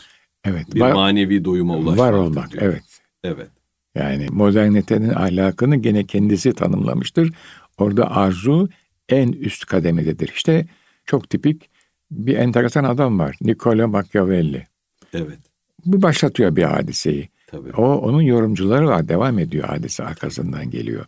evet, 0.45 0.75
bir 0.75 0.81
var, 0.81 0.93
manevi 0.93 1.45
doyuma 1.45 1.77
ulaşmak. 1.77 1.99
Var 1.99 2.13
olmak, 2.13 2.53
diyor. 2.53 2.63
evet. 2.63 2.83
Evet. 3.25 3.49
Yani 3.95 4.27
modernitenin 4.31 5.09
ahlakını 5.09 5.77
gene 5.77 6.07
kendisi 6.07 6.53
tanımlamıştır. 6.53 7.33
Orada 7.79 8.17
arzu 8.17 8.69
en 9.09 9.33
üst 9.33 9.67
kademededir. 9.67 10.33
İşte 10.35 10.67
çok 11.07 11.31
tipik 11.31 11.70
bir 12.11 12.37
enteresan 12.37 12.85
adam 12.85 13.19
var. 13.19 13.37
Niccolo 13.41 13.89
Machiavelli. 13.89 14.67
Evet. 15.13 15.39
Bu 15.87 16.03
başlatıyor 16.03 16.57
bir 16.57 16.63
hadiseyi. 16.63 17.29
Tabii. 17.47 17.73
O 17.73 17.95
onun 17.95 18.23
yorumcuları 18.23 18.87
var. 18.87 19.09
Devam 19.09 19.39
ediyor 19.39 19.69
hadise 19.69 20.05
arkasından 20.05 20.71
geliyor. 20.71 21.07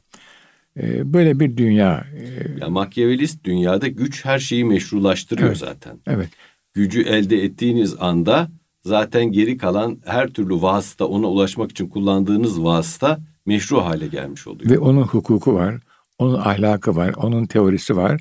Ee, 0.76 1.12
böyle 1.12 1.40
bir 1.40 1.56
dünya. 1.56 2.06
E, 2.16 2.60
ya 2.60 2.68
Machiavellist 2.68 3.44
dünyada 3.44 3.88
güç 3.88 4.24
her 4.24 4.38
şeyi 4.38 4.64
meşrulaştırıyor 4.64 5.48
evet, 5.48 5.58
zaten. 5.58 5.98
Evet. 6.06 6.28
Gücü 6.74 7.02
elde 7.02 7.44
ettiğiniz 7.44 7.94
anda 8.00 8.48
zaten 8.84 9.32
geri 9.32 9.56
kalan 9.56 9.98
her 10.04 10.28
türlü 10.28 10.62
vasıta 10.62 11.04
ona 11.04 11.26
ulaşmak 11.26 11.70
için 11.70 11.88
kullandığınız 11.88 12.64
vasıta 12.64 13.18
meşru 13.46 13.84
hale 13.84 14.06
gelmiş 14.06 14.46
oluyor. 14.46 14.70
Ve 14.70 14.78
onun 14.78 15.02
hukuku 15.02 15.54
var, 15.54 15.74
onun 16.18 16.34
ahlakı 16.34 16.96
var, 16.96 17.14
onun 17.16 17.46
teorisi 17.46 17.96
var. 17.96 18.20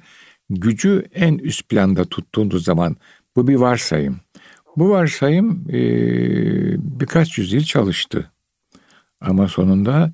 Gücü 0.51 1.05
en 1.13 1.37
üst 1.37 1.69
planda 1.69 2.05
tuttuğunuz 2.05 2.63
zaman 2.63 2.95
bu 3.35 3.47
bir 3.47 3.55
varsayım. 3.55 4.19
Bu 4.77 4.89
varsayım 4.89 5.65
e, 5.69 5.79
birkaç 6.99 7.37
yüzyıl 7.37 7.61
çalıştı. 7.61 8.31
Ama 9.21 9.47
sonunda 9.47 10.13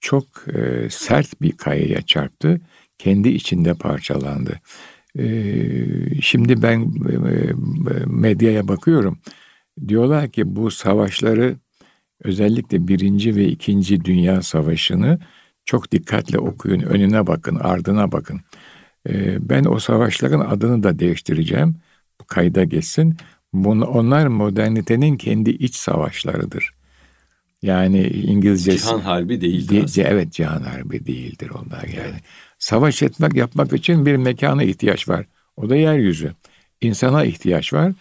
çok 0.00 0.24
e, 0.48 0.88
sert 0.90 1.42
bir 1.42 1.52
kayaya 1.52 2.02
çarptı. 2.02 2.60
Kendi 2.98 3.28
içinde 3.28 3.74
parçalandı. 3.74 4.60
E, 5.18 5.26
şimdi 6.20 6.62
ben 6.62 6.80
e, 6.80 7.52
medyaya 8.06 8.68
bakıyorum. 8.68 9.18
Diyorlar 9.88 10.28
ki 10.28 10.56
bu 10.56 10.70
savaşları 10.70 11.56
özellikle 12.24 12.88
birinci 12.88 13.36
ve 13.36 13.44
ikinci 13.44 14.04
dünya 14.04 14.42
savaşını 14.42 15.18
çok 15.64 15.92
dikkatle 15.92 16.38
okuyun. 16.38 16.80
Önüne 16.80 17.26
bakın, 17.26 17.56
ardına 17.56 18.12
bakın. 18.12 18.40
E, 19.08 19.48
ben 19.48 19.64
o 19.64 19.78
savaşların 19.78 20.40
adını 20.40 20.82
da 20.82 20.98
değiştireceğim. 20.98 21.76
Bu 22.20 22.24
kayda 22.24 22.64
geçsin. 22.64 23.16
Bun, 23.52 23.80
onlar 23.80 24.26
modernitenin 24.26 25.16
kendi 25.16 25.50
iç 25.50 25.74
savaşlarıdır. 25.74 26.70
Yani 27.62 28.06
İngilizcesi... 28.06 28.78
Cihan 28.78 29.00
Harbi 29.00 29.40
değildir. 29.40 29.96
De, 29.96 30.02
evet 30.02 30.32
Cihan 30.32 30.62
Harbi 30.62 31.06
değildir 31.06 31.50
onlar 31.50 31.82
yani. 31.82 32.08
Evet. 32.10 32.22
Savaş 32.58 33.02
etmek 33.02 33.34
yapmak 33.34 33.72
için 33.72 34.06
bir 34.06 34.16
mekana 34.16 34.62
ihtiyaç 34.62 35.08
var. 35.08 35.26
O 35.56 35.70
da 35.70 35.76
yeryüzü. 35.76 36.32
İnsana 36.80 37.24
ihtiyaç 37.24 37.72
var. 37.72 37.92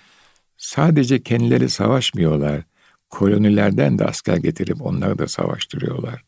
Sadece 0.58 1.24
kendileri 1.24 1.70
savaşmıyorlar. 1.70 2.62
Kolonilerden 3.10 4.00
de 4.00 4.06
asker 4.06 4.38
getirip 4.38 4.82
onları 4.82 5.18
da 5.18 5.28
savaştırıyorlar. 5.28 6.24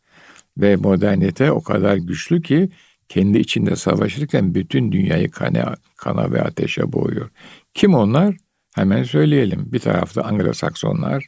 Ve 0.58 0.76
modernite 0.76 1.52
o 1.52 1.64
kadar 1.64 1.96
güçlü 1.96 2.42
ki 2.42 2.70
kendi 3.10 3.38
içinde 3.38 3.76
savaşırken 3.76 4.56
bütün 4.56 4.92
dünyayı 4.92 5.32
kana, 5.32 5.76
kana 5.96 6.32
ve 6.32 6.42
ateşe 6.42 6.94
boğuyor. 6.94 7.30
Kim 7.74 7.94
onlar? 7.94 8.36
Hemen 8.76 9.04
söyleyelim. 9.04 9.72
Bir 9.72 9.80
tarafta 9.80 10.22
Anglo-Saksonlar, 10.22 11.26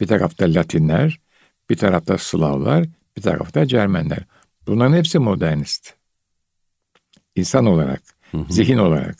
bir 0.00 0.06
tarafta 0.06 0.44
Latinler, 0.44 1.20
bir 1.70 1.76
tarafta 1.76 2.18
Slavlar, 2.18 2.86
bir 3.16 3.22
tarafta 3.22 3.66
Cermenler. 3.66 4.24
Bunların 4.66 4.96
hepsi 4.96 5.18
modernist. 5.18 5.94
İnsan 7.36 7.66
olarak, 7.66 8.02
hı 8.30 8.38
hı. 8.38 8.52
zihin 8.52 8.78
olarak 8.78 9.16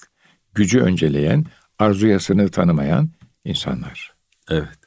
gücü 0.55 0.81
önceleyen, 0.81 1.45
arzuya 1.79 2.21
sınır 2.21 2.49
tanımayan 2.49 3.11
insanlar. 3.45 4.14
Evet. 4.51 4.79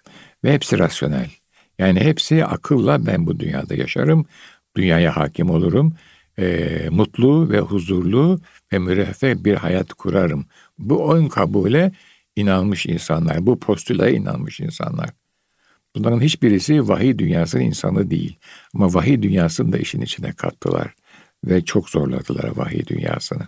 Ve 0.44 0.54
hepsi 0.54 0.80
rasyonel. 0.80 1.30
Yani 1.80 2.00
hepsi 2.00 2.46
akılla 2.46 3.06
ben 3.06 3.28
bu 3.28 3.40
dünyada 3.40 3.76
yaşarım, 3.76 4.26
dünyaya 4.76 5.18
hakim 5.18 5.50
olurum, 5.50 5.96
e, 6.40 6.88
mutlu 6.92 7.50
ve 7.50 7.60
huzurlu 7.60 8.40
ve 8.74 8.80
müreffeh 8.80 9.36
bir 9.36 9.56
hayat 9.56 9.94
kurarım. 9.94 10.46
Bu 10.80 11.16
ön 11.16 11.28
kabule 11.28 11.92
inanmış 12.36 12.86
insanlar, 12.86 13.46
bu 13.46 13.60
postülaya 13.60 14.16
inanmış 14.16 14.60
insanlar. 14.60 15.10
Bunların 15.96 16.22
hiçbirisi 16.22 16.88
vahiy 16.88 17.18
dünyasının 17.18 17.64
insanı 17.64 18.12
değil. 18.12 18.36
Ama 18.74 18.94
vahiy 18.94 19.22
dünyasını 19.22 19.72
da 19.72 19.78
işin 19.78 20.02
içine 20.02 20.34
kattılar 20.34 20.94
ve 21.46 21.66
çok 21.66 21.90
zorladılar 21.90 22.58
vahiy 22.58 22.86
dünyasını. 22.86 23.48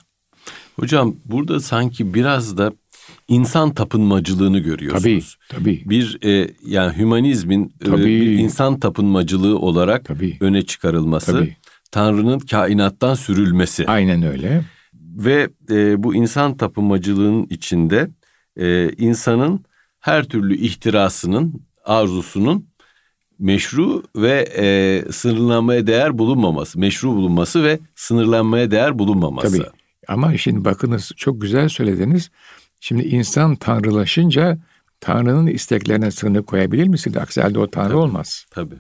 Hocam 0.76 1.16
burada 1.26 1.60
sanki 1.60 2.14
biraz 2.14 2.58
da 2.58 2.74
insan 3.28 3.74
tapınmacılığını 3.74 4.60
görüyorsunuz. 4.60 5.38
Tabii, 5.50 5.60
tabii. 5.60 5.90
Bir 5.90 6.20
e, 6.26 6.52
yani 6.66 6.98
hümanizmin 6.98 7.74
e, 7.82 7.86
tabii. 7.86 8.02
E, 8.02 8.06
bir 8.06 8.32
insan 8.32 8.80
tapınmacılığı 8.80 9.60
olarak 9.60 10.06
tabii. 10.06 10.38
öne 10.40 10.62
çıkarılması, 10.62 11.32
tabii. 11.32 11.58
Tanrı'nın 11.92 12.40
kainattan 12.40 13.14
sürülmesi. 13.14 13.88
Aynen 13.88 14.24
öyle. 14.24 14.62
Ve 14.94 15.50
e, 15.70 16.04
bu 16.04 16.16
insan 16.16 16.58
tapınmacılığının 16.58 17.48
içinde 17.50 18.10
e, 18.58 18.92
insanın 18.92 19.66
her 20.00 20.24
türlü 20.24 20.58
ihtirasının 20.58 21.62
arzusunun 21.86 22.70
meşru 23.40 24.04
ve 24.16 24.50
e, 24.58 25.04
sınırlanmaya 25.12 25.88
değer 25.88 26.18
bulunmaması, 26.18 26.80
meşru 26.80 27.10
bulunması 27.16 27.64
ve 27.64 27.80
sınırlanmaya 27.96 28.72
değer 28.72 29.00
bulunmaması. 29.00 29.58
Tabii. 29.58 29.68
Ama 30.08 30.38
şimdi 30.38 30.66
bakınız 30.66 31.12
çok 31.16 31.42
güzel 31.42 31.70
söylediniz. 31.70 32.32
Şimdi 32.82 33.04
insan 33.04 33.56
tanrılaşınca 33.56 34.58
Tanrı'nın 35.00 35.48
isteklerine 35.48 36.12
sınır 36.12 36.44
koyabilir 36.44 36.88
misin? 36.88 37.14
Aksi 37.14 37.42
halde 37.42 37.60
o 37.60 37.68
Tanrı 37.68 37.88
tabii, 37.88 37.98
olmaz. 37.98 38.46
Tabii. 38.52 38.76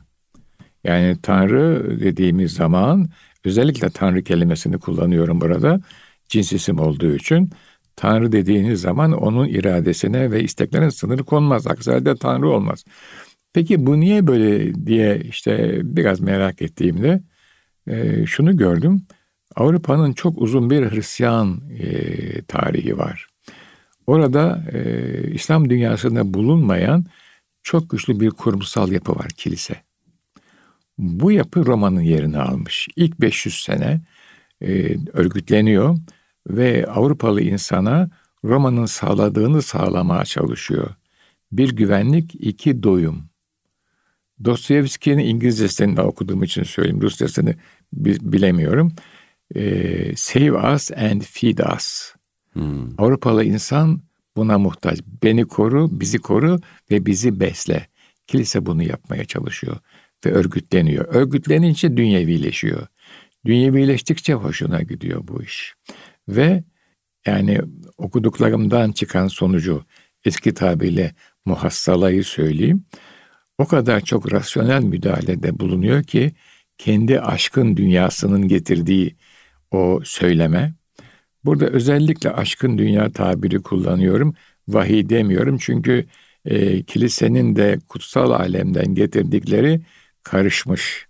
Yani 0.83 1.17
Tanrı 1.23 1.97
dediğimiz 1.99 2.53
zaman 2.53 3.09
özellikle 3.45 3.89
Tanrı 3.89 4.23
kelimesini 4.23 4.77
kullanıyorum 4.77 5.41
burada. 5.41 5.81
Cins 6.29 6.53
isim 6.53 6.79
olduğu 6.79 7.15
için 7.15 7.49
Tanrı 7.95 8.31
dediğiniz 8.31 8.81
zaman 8.81 9.11
onun 9.11 9.47
iradesine 9.47 10.31
ve 10.31 10.43
isteklerine 10.43 10.91
sınır 10.91 11.19
konmaz. 11.19 11.67
Aksi 11.67 11.91
halde 11.91 12.15
Tanrı 12.15 12.49
olmaz. 12.49 12.83
Peki 13.53 13.85
bu 13.85 13.99
niye 13.99 14.27
böyle 14.27 14.73
diye 14.85 15.19
işte 15.19 15.79
biraz 15.83 16.19
merak 16.19 16.61
ettiğimde 16.61 17.21
e, 17.87 18.25
şunu 18.25 18.57
gördüm. 18.57 19.01
Avrupa'nın 19.55 20.13
çok 20.13 20.41
uzun 20.41 20.69
bir 20.69 20.91
Hristiyan 20.91 21.61
e, 21.79 22.41
tarihi 22.41 22.97
var. 22.97 23.27
Orada 24.07 24.63
e, 24.73 25.31
İslam 25.31 25.69
dünyasında 25.69 26.33
bulunmayan 26.33 27.05
çok 27.63 27.89
güçlü 27.89 28.19
bir 28.19 28.29
kurumsal 28.29 28.91
yapı 28.91 29.15
var 29.15 29.27
kilise. 29.37 29.88
Bu 30.99 31.31
yapı 31.31 31.65
Roma'nın 31.65 32.01
yerini 32.01 32.37
almış. 32.37 32.87
İlk 32.95 33.21
500 33.21 33.61
sene 33.63 34.01
e, 34.61 34.97
örgütleniyor 35.13 35.97
ve 36.47 36.85
Avrupalı 36.87 37.41
insana 37.41 38.09
Roma'nın 38.43 38.85
sağladığını 38.85 39.61
sağlamaya 39.61 40.25
çalışıyor. 40.25 40.89
Bir 41.51 41.75
güvenlik, 41.75 42.35
iki 42.35 42.83
doyum. 42.83 43.23
Dostoyevski'nin 44.45 45.23
İngilizcesini 45.23 45.97
de 45.97 46.01
okuduğum 46.01 46.43
için 46.43 46.63
söyleyeyim. 46.63 47.01
Rusçasını 47.01 47.55
bilemiyorum. 47.93 48.91
Ee, 49.55 50.15
save 50.15 50.73
us 50.73 50.91
and 50.91 51.21
feed 51.21 51.57
us. 51.75 52.13
Hmm. 52.53 53.01
Avrupalı 53.01 53.43
insan 53.43 54.01
buna 54.35 54.57
muhtaç. 54.57 54.99
Beni 55.23 55.45
koru, 55.45 55.99
bizi 55.99 56.17
koru 56.17 56.59
ve 56.91 57.05
bizi 57.05 57.39
besle. 57.39 57.87
Kilise 58.27 58.65
bunu 58.65 58.83
yapmaya 58.83 59.25
çalışıyor 59.25 59.77
ve 60.25 60.31
örgütleniyor. 60.31 61.05
Örgütlenince 61.05 61.97
dünyevileşiyor. 61.97 62.87
Dünyevileştikçe 63.45 64.33
hoşuna 64.33 64.81
gidiyor 64.81 65.27
bu 65.27 65.43
iş. 65.43 65.73
Ve 66.27 66.63
yani 67.25 67.61
okuduklarımdan 67.97 68.91
çıkan 68.91 69.27
sonucu 69.27 69.85
eski 70.25 70.53
tabirle 70.53 71.15
muhassalayı 71.45 72.23
söyleyeyim. 72.23 72.85
O 73.57 73.65
kadar 73.65 74.01
çok 74.01 74.33
rasyonel 74.33 74.83
müdahalede 74.83 75.59
bulunuyor 75.59 76.03
ki 76.03 76.31
kendi 76.77 77.21
aşkın 77.21 77.77
dünyasının 77.77 78.47
getirdiği 78.47 79.15
o 79.71 80.01
söyleme. 80.03 80.73
Burada 81.45 81.65
özellikle 81.67 82.31
aşkın 82.31 82.77
dünya 82.77 83.11
tabiri 83.11 83.61
kullanıyorum. 83.61 84.35
Vahiy 84.67 85.09
demiyorum 85.09 85.57
çünkü 85.57 86.05
e, 86.45 86.83
kilisenin 86.83 87.55
de 87.55 87.79
kutsal 87.89 88.31
alemden 88.31 88.95
getirdikleri 88.95 89.81
karışmış, 90.23 91.07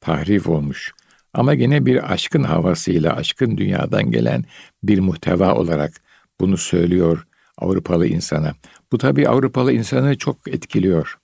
tahrif 0.00 0.48
olmuş. 0.48 0.92
Ama 1.34 1.52
yine 1.52 1.86
bir 1.86 2.12
aşkın 2.12 2.42
havasıyla, 2.42 3.16
aşkın 3.16 3.56
dünyadan 3.56 4.10
gelen 4.10 4.44
bir 4.82 4.98
muhteva 4.98 5.54
olarak 5.54 5.92
bunu 6.40 6.56
söylüyor 6.56 7.26
Avrupalı 7.58 8.06
insana. 8.06 8.54
Bu 8.92 8.98
tabii 8.98 9.28
Avrupalı 9.28 9.72
insanı 9.72 10.18
çok 10.18 10.48
etkiliyor. 10.48 11.18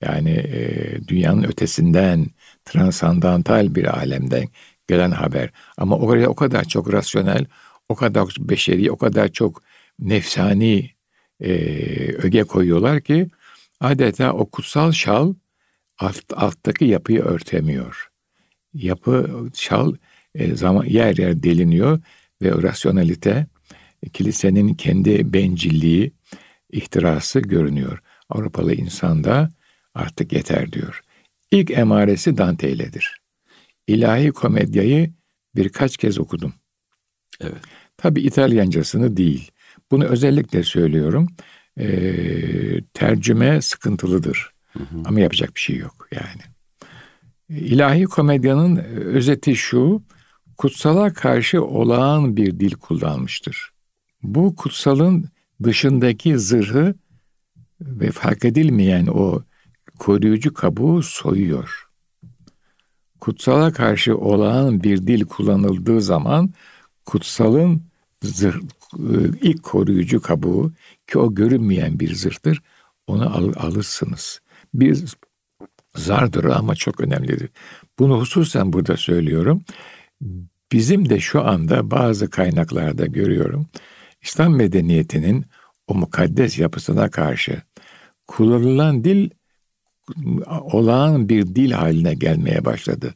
Yani 0.00 0.30
e, 0.30 1.08
dünyanın 1.08 1.42
ötesinden, 1.42 2.26
transandantal 2.64 3.74
bir 3.74 3.98
alemden 3.98 4.48
gelen 4.88 5.10
haber. 5.10 5.50
Ama 5.78 5.96
oraya 5.96 6.28
o 6.28 6.34
kadar 6.34 6.64
çok 6.64 6.92
rasyonel, 6.92 7.46
o 7.88 7.94
kadar 7.94 8.28
beşeri, 8.38 8.90
o 8.90 8.96
kadar 8.96 9.28
çok 9.28 9.62
nefsani 9.98 10.90
e, 11.40 11.52
öge 12.12 12.42
koyuyorlar 12.42 13.00
ki 13.00 13.28
adeta 13.80 14.32
o 14.32 14.50
kutsal 14.50 14.92
şal 14.92 15.34
alt, 15.98 16.24
alttaki 16.32 16.84
yapıyı 16.84 17.20
örtemiyor. 17.20 18.10
Yapı 18.74 19.48
şal 19.54 19.94
e, 20.34 20.54
zaman 20.56 20.84
yer 20.84 21.16
yer 21.16 21.42
deliniyor 21.42 22.00
ve 22.42 22.62
rasyonalite 22.62 23.46
kilisenin 24.12 24.74
kendi 24.74 25.32
bencilliği, 25.32 26.12
ihtirası 26.70 27.40
görünüyor. 27.40 27.98
Avrupalı 28.28 28.74
insan 28.74 29.24
da 29.24 29.50
artık 29.94 30.32
yeter 30.32 30.72
diyor. 30.72 31.02
İlk 31.50 31.70
emaresi 31.70 32.38
Dante 32.38 32.70
iledir. 32.70 33.20
İlahi 33.86 34.30
komedyayı 34.30 35.12
birkaç 35.56 35.96
kez 35.96 36.18
okudum. 36.18 36.54
Evet. 37.40 37.62
Tabi 37.96 38.20
İtalyancasını 38.20 39.16
değil. 39.16 39.50
Bunu 39.90 40.04
özellikle 40.04 40.62
söylüyorum. 40.62 41.28
Ee, 41.80 42.80
tercüme 42.94 43.62
sıkıntılıdır. 43.62 44.55
Hı 44.76 44.82
hı. 44.82 45.02
Ama 45.04 45.20
yapacak 45.20 45.54
bir 45.54 45.60
şey 45.60 45.76
yok 45.76 46.08
yani. 46.12 46.42
İlahi 47.48 48.04
komedyanın 48.04 48.76
özeti 48.94 49.56
şu, 49.56 50.02
kutsala 50.56 51.12
karşı 51.12 51.64
olağan 51.64 52.36
bir 52.36 52.60
dil 52.60 52.74
kullanmıştır. 52.74 53.70
Bu 54.22 54.56
kutsalın 54.56 55.28
dışındaki 55.62 56.38
zırhı 56.38 56.94
ve 57.80 58.10
fark 58.10 58.44
edilmeyen 58.44 59.06
o 59.06 59.42
koruyucu 59.98 60.54
kabuğu 60.54 61.02
soyuyor. 61.02 61.88
Kutsala 63.20 63.72
karşı 63.72 64.18
olağan 64.18 64.82
bir 64.82 65.06
dil 65.06 65.24
kullanıldığı 65.24 66.00
zaman 66.00 66.50
kutsalın 67.04 67.82
zırh, 68.22 68.60
ilk 69.42 69.62
koruyucu 69.62 70.22
kabuğu 70.22 70.72
ki 71.06 71.18
o 71.18 71.34
görünmeyen 71.34 72.00
bir 72.00 72.14
zırhtır 72.14 72.62
onu 73.06 73.36
al, 73.36 73.52
alırsınız. 73.56 74.40
Bir 74.80 75.04
zardır 75.96 76.44
ama 76.44 76.74
çok 76.74 77.00
önemlidir. 77.00 77.50
Bunu 77.98 78.20
hususen 78.20 78.72
burada 78.72 78.96
söylüyorum. 78.96 79.64
Bizim 80.72 81.08
de 81.10 81.20
şu 81.20 81.44
anda 81.44 81.90
bazı 81.90 82.30
kaynaklarda 82.30 83.06
görüyorum. 83.06 83.66
İslam 84.22 84.56
medeniyetinin 84.56 85.46
o 85.86 85.94
mukaddes 85.94 86.58
yapısına 86.58 87.10
karşı 87.10 87.62
kullanılan 88.26 89.04
dil 89.04 89.30
olağan 90.60 91.28
bir 91.28 91.46
dil 91.46 91.70
haline 91.70 92.14
gelmeye 92.14 92.64
başladı. 92.64 93.14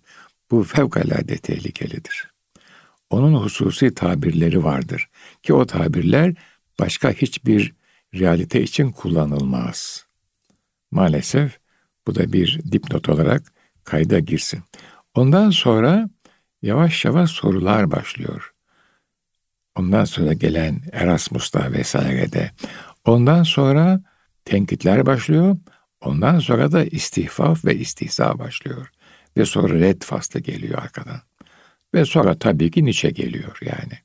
Bu 0.51 0.63
fevkalade 0.63 1.37
tehlikelidir. 1.37 2.31
Onun 3.11 3.35
hususi 3.35 3.95
tabirleri 3.95 4.65
vardır 4.65 5.09
ki 5.43 5.55
o 5.55 5.67
tabirler 5.67 6.35
başka 6.79 7.11
hiçbir 7.11 7.75
realite 8.15 8.63
için 8.63 8.91
kullanılmaz. 8.91 10.10
Maalesef 10.91 11.59
bu 12.07 12.15
da 12.15 12.33
bir 12.33 12.61
dipnot 12.73 13.09
olarak 13.09 13.53
kayda 13.85 14.19
girsin. 14.19 14.63
Ondan 15.15 15.51
sonra 15.51 16.11
yavaş 16.63 17.05
yavaş 17.05 17.31
sorular 17.31 17.91
başlıyor. 17.91 18.55
Ondan 19.77 20.05
sonra 20.05 20.33
gelen 20.33 20.81
Erasmus'ta 20.93 21.73
vesairede. 21.73 22.51
Ondan 23.05 23.43
sonra 23.43 24.01
tenkitler 24.45 25.07
başlıyor. 25.07 25.57
Ondan 26.01 26.39
sonra 26.39 26.73
da 26.73 26.85
istihfaf 26.85 27.65
ve 27.65 27.77
istihza 27.77 28.39
başlıyor. 28.39 28.91
Ve 29.37 29.45
sonra 29.45 29.75
red 29.75 30.03
faslı 30.03 30.41
geliyor 30.41 30.79
arkadan. 30.83 31.21
Ve 31.95 32.05
sonra 32.05 32.39
tabii 32.39 32.71
ki 32.71 32.85
Nietzsche 32.85 33.11
geliyor 33.11 33.59
yani. 33.63 33.99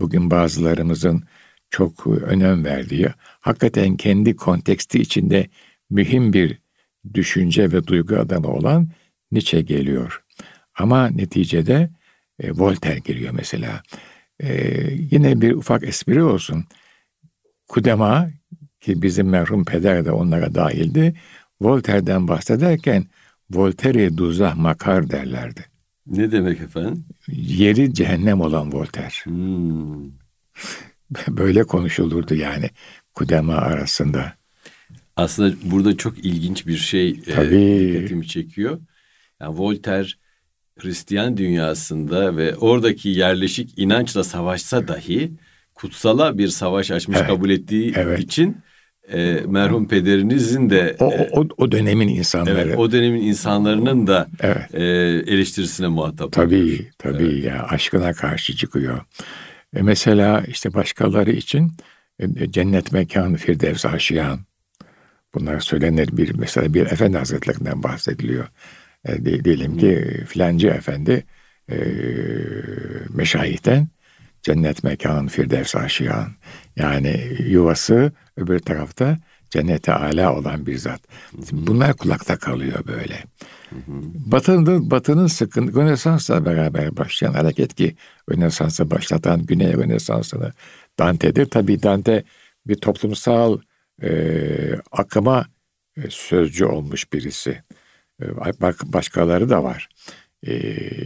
Bugün 0.00 0.30
bazılarımızın 0.30 1.24
çok 1.70 2.06
önem 2.06 2.64
verdiği, 2.64 3.08
hakikaten 3.40 3.96
kendi 3.96 4.36
konteksti 4.36 5.00
içinde 5.00 5.48
mühim 5.90 6.32
bir 6.32 6.58
düşünce 7.14 7.72
ve 7.72 7.86
duygu 7.86 8.16
adamı 8.16 8.48
olan 8.48 8.88
Nietzsche 9.32 9.62
geliyor. 9.62 10.22
Ama 10.74 11.08
neticede 11.08 11.90
e, 12.40 12.50
Voltaire 12.50 12.98
geliyor 12.98 13.32
mesela. 13.32 13.82
E, 14.40 14.80
yine 15.10 15.40
bir 15.40 15.52
ufak 15.52 15.84
espri 15.84 16.22
olsun. 16.22 16.64
Kudema 17.68 18.28
ki 18.80 19.02
bizim 19.02 19.28
merhum 19.28 19.64
peder 19.64 20.04
de 20.04 20.12
onlara 20.12 20.54
dahildi. 20.54 21.14
Voltaire'den 21.60 22.28
bahsederken 22.28 23.06
Voltaire'e 23.50 24.16
duzah 24.16 24.56
makar 24.56 25.10
derlerdi. 25.10 25.64
Ne 26.06 26.32
demek 26.32 26.60
efendim? 26.60 27.04
Yeri 27.28 27.94
cehennem 27.94 28.40
olan 28.40 28.72
Voltaire. 28.72 29.24
Hmm. 29.24 30.10
Böyle 31.28 31.64
konuşulurdu 31.64 32.34
yani 32.34 32.70
Kudema 33.14 33.54
arasında. 33.54 34.35
Aslında 35.16 35.56
burada 35.64 35.96
çok 35.96 36.18
ilginç 36.18 36.66
bir 36.66 36.76
şey 36.76 37.08
e, 37.08 37.34
Tabii. 37.34 37.92
dikkatimi 37.94 38.28
çekiyor. 38.28 38.80
Yani 39.40 39.58
Voltaire 39.58 40.08
Hristiyan 40.78 41.36
dünyasında 41.36 42.36
ve 42.36 42.56
oradaki 42.56 43.08
yerleşik 43.08 43.78
inançla 43.78 44.24
savaşsa 44.24 44.88
dahi 44.88 45.32
kutsala 45.74 46.38
bir 46.38 46.48
savaş 46.48 46.90
açmış 46.90 47.18
evet. 47.18 47.26
kabul 47.26 47.50
ettiği 47.50 47.92
evet. 47.96 48.18
için 48.18 48.56
e, 49.12 49.40
merhum 49.46 49.88
pederinizin 49.88 50.70
de 50.70 50.96
o, 51.00 51.14
o, 51.32 51.46
o 51.56 51.72
dönemin 51.72 52.08
insanları 52.08 52.60
evet, 52.60 52.78
o 52.78 52.92
dönemin 52.92 53.22
insanlarının 53.22 54.06
da 54.06 54.28
evet. 54.40 54.74
e, 54.74 54.82
eleştirisine 55.32 55.88
muhatap 55.88 56.32
tabii 56.32 56.56
oluyor. 56.56 56.78
tabii 56.98 57.24
evet. 57.24 57.44
ya 57.44 57.66
aşkına 57.68 58.12
karşı 58.12 58.56
çıkıyor 58.56 59.00
e, 59.76 59.82
mesela 59.82 60.44
işte 60.48 60.74
başkaları 60.74 61.32
için 61.32 61.72
e, 62.18 62.50
cennet 62.50 62.92
mekanı 62.92 63.36
firdevs 63.36 63.86
aşiyan 63.86 64.40
Bunlar 65.36 65.60
söylenir 65.60 66.16
bir 66.16 66.34
mesela 66.34 66.74
bir 66.74 66.86
efendi 66.86 67.18
hazretlerinden 67.18 67.82
bahsediliyor. 67.82 68.48
E, 69.08 69.44
diyelim 69.44 69.78
ki 69.78 70.24
filancı 70.28 70.68
efendi 70.68 71.24
e, 71.70 71.76
meşayihten 73.14 73.88
cennet 74.42 74.84
mekan, 74.84 75.28
firdevs 75.28 75.76
aşiyan. 75.76 76.28
Yani 76.76 77.20
yuvası 77.38 78.12
öbür 78.36 78.58
tarafta 78.58 79.18
cennete 79.50 79.92
ala 79.92 80.36
olan 80.36 80.66
bir 80.66 80.78
zat. 80.78 81.00
Bunlar 81.52 81.96
kulakta 81.96 82.38
kalıyor 82.38 82.86
böyle. 82.86 83.24
Batı'nın, 84.26 84.90
Batı'nın 84.90 85.26
sıkıntı, 85.26 85.76
Rönesans'la 85.76 86.44
beraber 86.44 86.96
başlayan 86.96 87.32
hareket 87.32 87.74
ki 87.74 87.96
Rönesans'ı 88.30 88.90
başlatan 88.90 89.46
Güney 89.46 89.72
Rönesans'ını 89.72 90.52
Dante'dir. 90.98 91.46
Tabii 91.46 91.82
Dante 91.82 92.24
bir 92.66 92.74
toplumsal 92.74 93.58
e, 94.02 94.10
akıma 94.92 95.46
sözcü 96.08 96.64
olmuş 96.64 97.12
birisi. 97.12 97.62
E, 98.22 98.26
başkaları 98.92 99.48
da 99.48 99.64
var 99.64 99.88
e, 100.46 100.56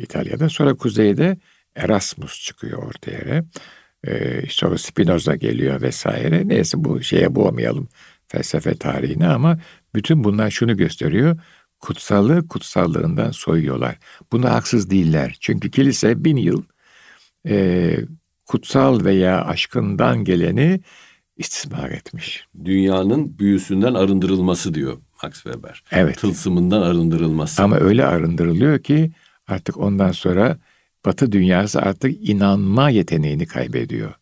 İtalya'da. 0.03 0.49
Sonra 0.49 0.75
kuzeyde 0.75 1.39
Erasmus 1.77 2.45
çıkıyor 2.45 2.83
ortaya. 2.83 3.45
E, 4.07 4.43
sonra 4.49 4.79
Spinoza 4.79 5.35
geliyor 5.35 5.83
vesaire. 5.83 6.49
Neyse 6.49 6.85
bu 6.85 7.03
şeye 7.03 7.35
boğmayalım 7.35 7.89
felsefe 8.29 8.75
tarihini 8.75 9.27
ama 9.27 9.59
bütün 9.95 10.25
bunlar 10.25 10.51
şunu 10.51 10.77
gösteriyor. 10.77 11.41
Kutsallığı 11.81 12.49
kutsallığından 12.49 13.31
soyuyorlar. 13.31 13.99
Buna 14.33 14.53
haksız 14.53 14.91
değiller. 14.91 15.37
Çünkü 15.41 15.71
kilise 15.71 16.25
bin 16.25 16.37
yıl 16.37 16.63
e, 17.49 17.97
kutsal 18.47 19.05
veya 19.05 19.45
aşkından 19.45 20.25
geleni 20.25 20.81
istismar 21.41 21.91
etmiş. 21.91 22.47
Dünyanın 22.65 23.39
büyüsünden 23.39 23.95
arındırılması 23.95 24.75
diyor 24.75 24.99
Max 25.23 25.33
Weber. 25.33 25.83
Evet. 25.91 26.19
Tılsımından 26.19 26.83
arındırılması. 26.83 27.63
Ama 27.63 27.77
öyle 27.77 28.07
arındırılıyor 28.07 28.79
ki 28.79 29.11
artık 29.49 29.77
ondan 29.77 30.13
sonra 30.13 30.59
Batı 31.05 31.33
dünyası 31.33 31.83
artık 31.83 32.29
inanma 32.29 32.91
yeteneğini 32.91 33.47
kaybediyor. 33.47 34.15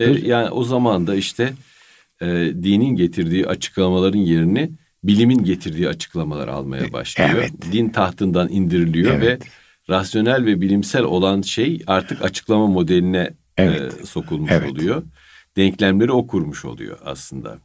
E, 0.00 0.10
yani 0.10 0.50
o 0.50 0.64
zaman 0.64 1.06
da 1.06 1.14
işte 1.14 1.52
e, 2.20 2.26
dinin 2.62 2.96
getirdiği 2.96 3.46
açıklamaların 3.46 4.18
yerini 4.18 4.70
bilimin 5.04 5.44
getirdiği 5.44 5.88
açıklamalar 5.88 6.48
almaya 6.48 6.92
başlıyor. 6.92 7.30
Evet. 7.34 7.52
Din 7.72 7.88
tahtından 7.88 8.48
indiriliyor 8.48 9.14
evet. 9.14 9.42
ve 9.42 9.48
rasyonel 9.90 10.44
ve 10.44 10.60
bilimsel 10.60 11.02
olan 11.02 11.42
şey 11.42 11.82
artık 11.86 12.24
açıklama 12.24 12.66
modeline 12.66 13.30
e, 13.56 13.64
evet. 13.64 13.92
e, 14.02 14.06
sokulmuş 14.06 14.50
evet. 14.52 14.70
oluyor. 14.70 15.02
Denklemleri 15.56 16.12
o 16.12 16.26
kurmuş 16.26 16.64
oluyor 16.64 16.98
aslında. 17.04 17.58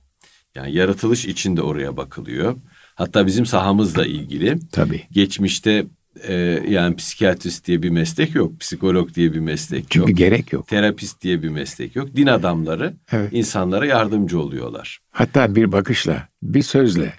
Yani 0.56 0.74
yaratılış 0.74 1.26
için 1.26 1.58
de 1.58 1.62
oraya 1.62 1.98
bakılıyor. 1.98 2.56
Hatta 2.96 3.28
bizim 3.28 3.46
sahamızla 3.46 4.06
ilgili. 4.06 4.60
Tabii. 4.72 5.04
Geçmişte 5.12 5.86
e, 6.24 6.34
yani 6.68 6.96
psikiyatrist 6.96 7.68
diye 7.68 7.84
bir 7.84 7.90
meslek 7.90 8.36
yok. 8.36 8.60
Psikolog 8.60 9.14
diye 9.14 9.34
bir 9.34 9.40
meslek 9.40 9.82
Çünkü 9.82 10.00
yok. 10.00 10.08
Çünkü 10.08 10.18
gerek 10.18 10.54
yok. 10.54 10.68
Terapist 10.68 11.22
diye 11.22 11.44
bir 11.44 11.50
meslek 11.50 11.96
yok. 11.96 12.16
Din 12.16 12.28
adamları 12.28 12.94
evet. 13.12 13.30
insanlara 13.34 13.86
yardımcı 13.86 14.40
oluyorlar. 14.40 15.00
Hatta 15.12 15.56
bir 15.56 15.72
bakışla, 15.72 16.28
bir 16.44 16.62
sözle, 16.62 17.14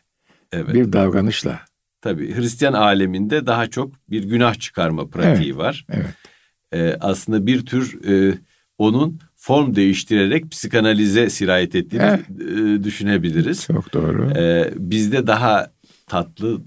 evet. 0.52 0.74
bir 0.74 0.92
davranışla. 0.92 1.60
Tabii 2.00 2.34
Hristiyan 2.36 2.72
aleminde 2.72 3.46
daha 3.46 3.66
çok 3.66 4.10
bir 4.10 4.24
günah 4.24 4.54
çıkarma 4.54 5.08
pratiği 5.08 5.48
evet. 5.48 5.58
var. 5.58 5.86
Evet. 5.90 6.14
E, 6.72 6.96
aslında 7.00 7.46
bir 7.46 7.66
tür 7.66 8.04
e, 8.08 8.38
onun 8.78 9.20
form 9.46 9.74
değiştirerek 9.74 10.50
psikanalize 10.50 11.30
sirayet 11.30 11.74
ettiğini 11.74 12.02
evet. 12.02 12.84
düşünebiliriz. 12.84 13.66
Çok 13.66 13.92
doğru. 13.92 14.30
E, 14.38 14.72
bizde 14.76 15.26
daha 15.26 15.70
tatlı 16.06 16.60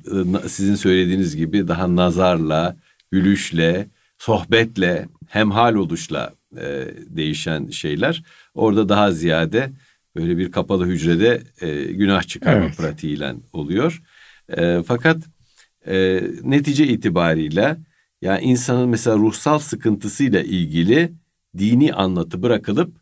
e, 0.46 0.50
sizin 0.50 0.76
söylediğiniz 0.76 1.36
gibi 1.36 1.68
daha 1.68 1.96
nazarla, 1.96 2.78
gülüşle, 3.12 3.88
sohbetle, 4.18 5.06
hemhal 5.28 5.76
oluşla 5.76 6.34
e, 6.58 6.86
değişen 7.10 7.68
şeyler. 7.68 8.24
Orada 8.54 8.90
daha 8.90 9.12
ziyade 9.12 9.72
böyle 10.16 10.38
bir 10.38 10.52
kapalı 10.52 10.86
hücrede 10.86 11.42
e, 11.62 11.84
günah 11.84 12.24
çıkarma 12.24 12.66
evet. 12.66 12.78
pratiğiyle 12.78 13.34
oluyor. 13.54 14.02
E, 14.58 14.84
fakat 14.88 15.18
e, 15.88 16.22
netice 16.44 16.88
itibariyle 16.88 17.78
yani 18.22 18.42
insanın 18.42 18.90
mesela 18.90 19.18
ruhsal 19.18 19.60
sıkıntısıyla 19.60 20.42
ilgili 20.42 21.12
dini 21.58 21.94
anlatı 21.94 22.44
bırakılıp 22.44 22.94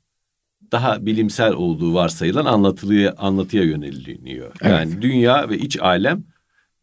daha 0.71 1.05
bilimsel 1.05 1.53
olduğu 1.53 1.93
varsayılan 1.93 2.45
anlatılıya, 2.45 3.15
anlatıya 3.17 3.63
yöneliniyor. 3.63 4.51
Evet. 4.61 4.71
Yani 4.71 5.01
dünya 5.01 5.49
ve 5.49 5.57
iç 5.57 5.79
alem 5.79 6.23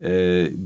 e, 0.01 0.11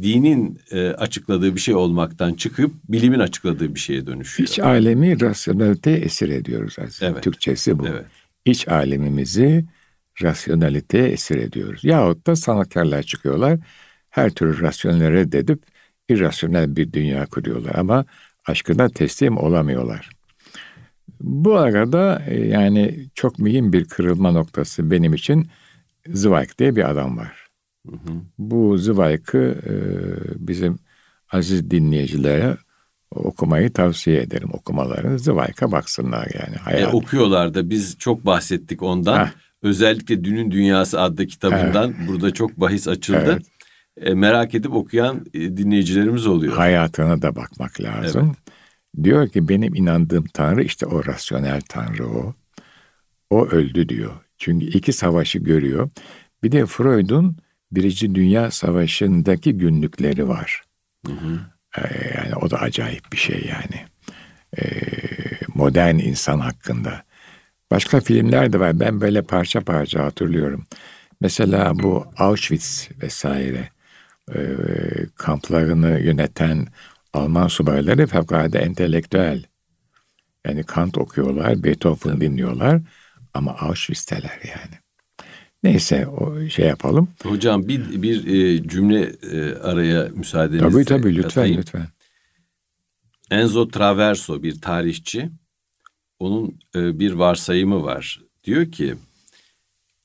dinin 0.03 0.61
e, 0.71 0.89
açıkladığı 0.89 1.55
bir 1.55 1.61
şey 1.61 1.75
olmaktan 1.75 2.35
çıkıp 2.35 2.73
bilimin 2.89 3.19
açıkladığı 3.19 3.75
bir 3.75 3.81
şeye 3.81 4.07
dönüşüyor. 4.07 4.49
İç 4.49 4.59
alemi 4.59 5.21
rasyonelite 5.21 5.91
esir 5.91 6.29
ediyoruz 6.29 6.77
aslında. 6.87 7.13
Evet. 7.13 7.23
Türkçesi 7.23 7.79
bu. 7.79 7.87
Evet. 7.89 8.05
İç 8.45 8.69
alemimizi 8.69 9.65
rasyonelite 10.23 10.99
esir 10.99 11.37
ediyoruz. 11.37 11.85
Yahut 11.85 12.27
da 12.27 12.37
sanatkarlar 12.37 13.03
çıkıyorlar. 13.03 13.59
Her 14.11 14.31
türlü 14.31 14.61
rasyonel 14.63 15.13
reddedip 15.13 15.63
irrasyonel 16.09 16.77
bir 16.77 16.93
dünya 16.93 17.27
kuruyorlar 17.27 17.75
ama 17.75 18.05
aşkına 18.47 18.89
teslim 18.89 19.37
olamıyorlar. 19.37 20.11
Bu 21.21 21.57
arada 21.57 22.23
e, 22.27 22.47
yani 22.47 23.09
çok 23.15 23.39
mühim 23.39 23.73
bir 23.73 23.85
kırılma 23.85 24.31
noktası 24.31 24.91
benim 24.91 25.15
için 25.15 25.49
Zweig 26.09 26.49
diye 26.59 26.77
bir 26.77 26.91
adam 26.91 27.19
var. 27.19 27.47
Hı 27.91 27.97
hı. 27.97 28.13
Bu 28.39 28.79
Zweig'ı 28.79 29.59
e, 29.67 29.75
bizim 30.49 30.79
aziz 31.33 31.71
dinleyicilere 31.71 32.57
okumayı 33.11 33.73
tavsiye 33.73 34.21
ederim. 34.21 34.49
Okumalarını 34.53 35.19
Zweig'a 35.19 35.73
baksınlar 35.73 36.29
yani. 36.35 36.57
Hayal. 36.57 36.83
E, 36.83 36.87
okuyorlar 36.87 37.55
da 37.55 37.71
biz 37.71 37.99
çok 37.99 38.27
bahsettik 38.27 38.83
ondan. 38.83 39.25
Heh. 39.25 39.31
Özellikle 39.63 40.25
Dünün 40.25 40.51
Dünyası 40.51 41.01
adlı 41.01 41.27
kitabından 41.27 41.95
evet. 41.99 42.09
burada 42.09 42.31
çok 42.31 42.61
bahis 42.61 42.89
açıldı. 42.89 43.25
Evet. 43.27 43.47
E, 44.01 44.15
merak 44.15 44.55
edip 44.55 44.75
okuyan 44.75 45.27
e, 45.35 45.41
dinleyicilerimiz 45.57 46.27
oluyor. 46.27 46.53
Hayatına 46.53 47.23
da 47.23 47.37
bakmak 47.37 47.81
lazım. 47.81 48.27
Evet. 48.27 48.48
Diyor 49.03 49.29
ki 49.29 49.49
benim 49.49 49.75
inandığım 49.75 50.25
Tanrı 50.25 50.63
işte 50.63 50.87
o 50.87 51.07
rasyonel 51.07 51.61
Tanrı 51.61 52.07
o. 52.07 52.35
O 53.31 53.47
öldü 53.47 53.89
diyor. 53.89 54.13
Çünkü 54.39 54.67
iki 54.67 54.93
savaşı 54.93 55.39
görüyor. 55.39 55.91
Bir 56.43 56.53
de 56.53 56.67
Freud'un 56.67 57.37
Birinci 57.73 58.15
Dünya 58.15 58.51
Savaşı'ndaki 58.51 59.59
günlükleri 59.59 60.29
var. 60.29 60.63
Hı 61.07 61.13
hı. 61.13 61.41
Ee, 61.79 62.13
yani 62.17 62.35
o 62.35 62.51
da 62.51 62.61
acayip 62.61 63.13
bir 63.13 63.17
şey 63.17 63.47
yani. 63.51 63.87
Ee, 64.59 64.65
modern 65.55 65.99
insan 65.99 66.39
hakkında. 66.39 67.03
Başka 67.71 68.01
filmler 68.01 68.53
de 68.53 68.61
var. 68.61 68.81
Ben 68.81 69.01
böyle 69.01 69.23
parça 69.23 69.61
parça 69.61 70.05
hatırlıyorum. 70.05 70.65
Mesela 71.21 71.79
bu 71.79 72.07
Auschwitz 72.17 72.89
vesaire 73.03 73.69
e, 74.35 74.41
kamplarını 75.15 76.01
yöneten 76.01 76.67
Alman 77.19 77.49
subayları 77.49 78.07
fevkalade 78.07 78.59
entelektüel. 78.59 79.45
Yani 80.47 80.63
Kant 80.63 80.99
okuyorlar, 80.99 81.63
Beethoven 81.63 82.21
dinliyorlar 82.21 82.81
ama 83.35 83.53
Auschwitz'teler 83.53 84.41
yani. 84.45 84.79
Neyse 85.63 86.07
o 86.07 86.49
şey 86.49 86.67
yapalım. 86.67 87.09
Hocam 87.23 87.69
bir 87.69 88.03
bir 88.03 88.27
e, 88.27 88.69
cümle 88.69 89.13
e, 89.33 89.55
araya 89.55 90.09
müsaadenizle 90.15 90.71
Tabii 90.71 90.85
tabii 90.85 91.17
lütfen 91.17 91.41
atayım. 91.43 91.59
lütfen. 91.59 91.87
Enzo 93.31 93.69
Traverso 93.69 94.43
bir 94.43 94.61
tarihçi. 94.61 95.31
Onun 96.19 96.59
e, 96.75 96.99
bir 96.99 97.13
varsayımı 97.13 97.83
var. 97.83 98.21
Diyor 98.45 98.73
ki 98.73 98.95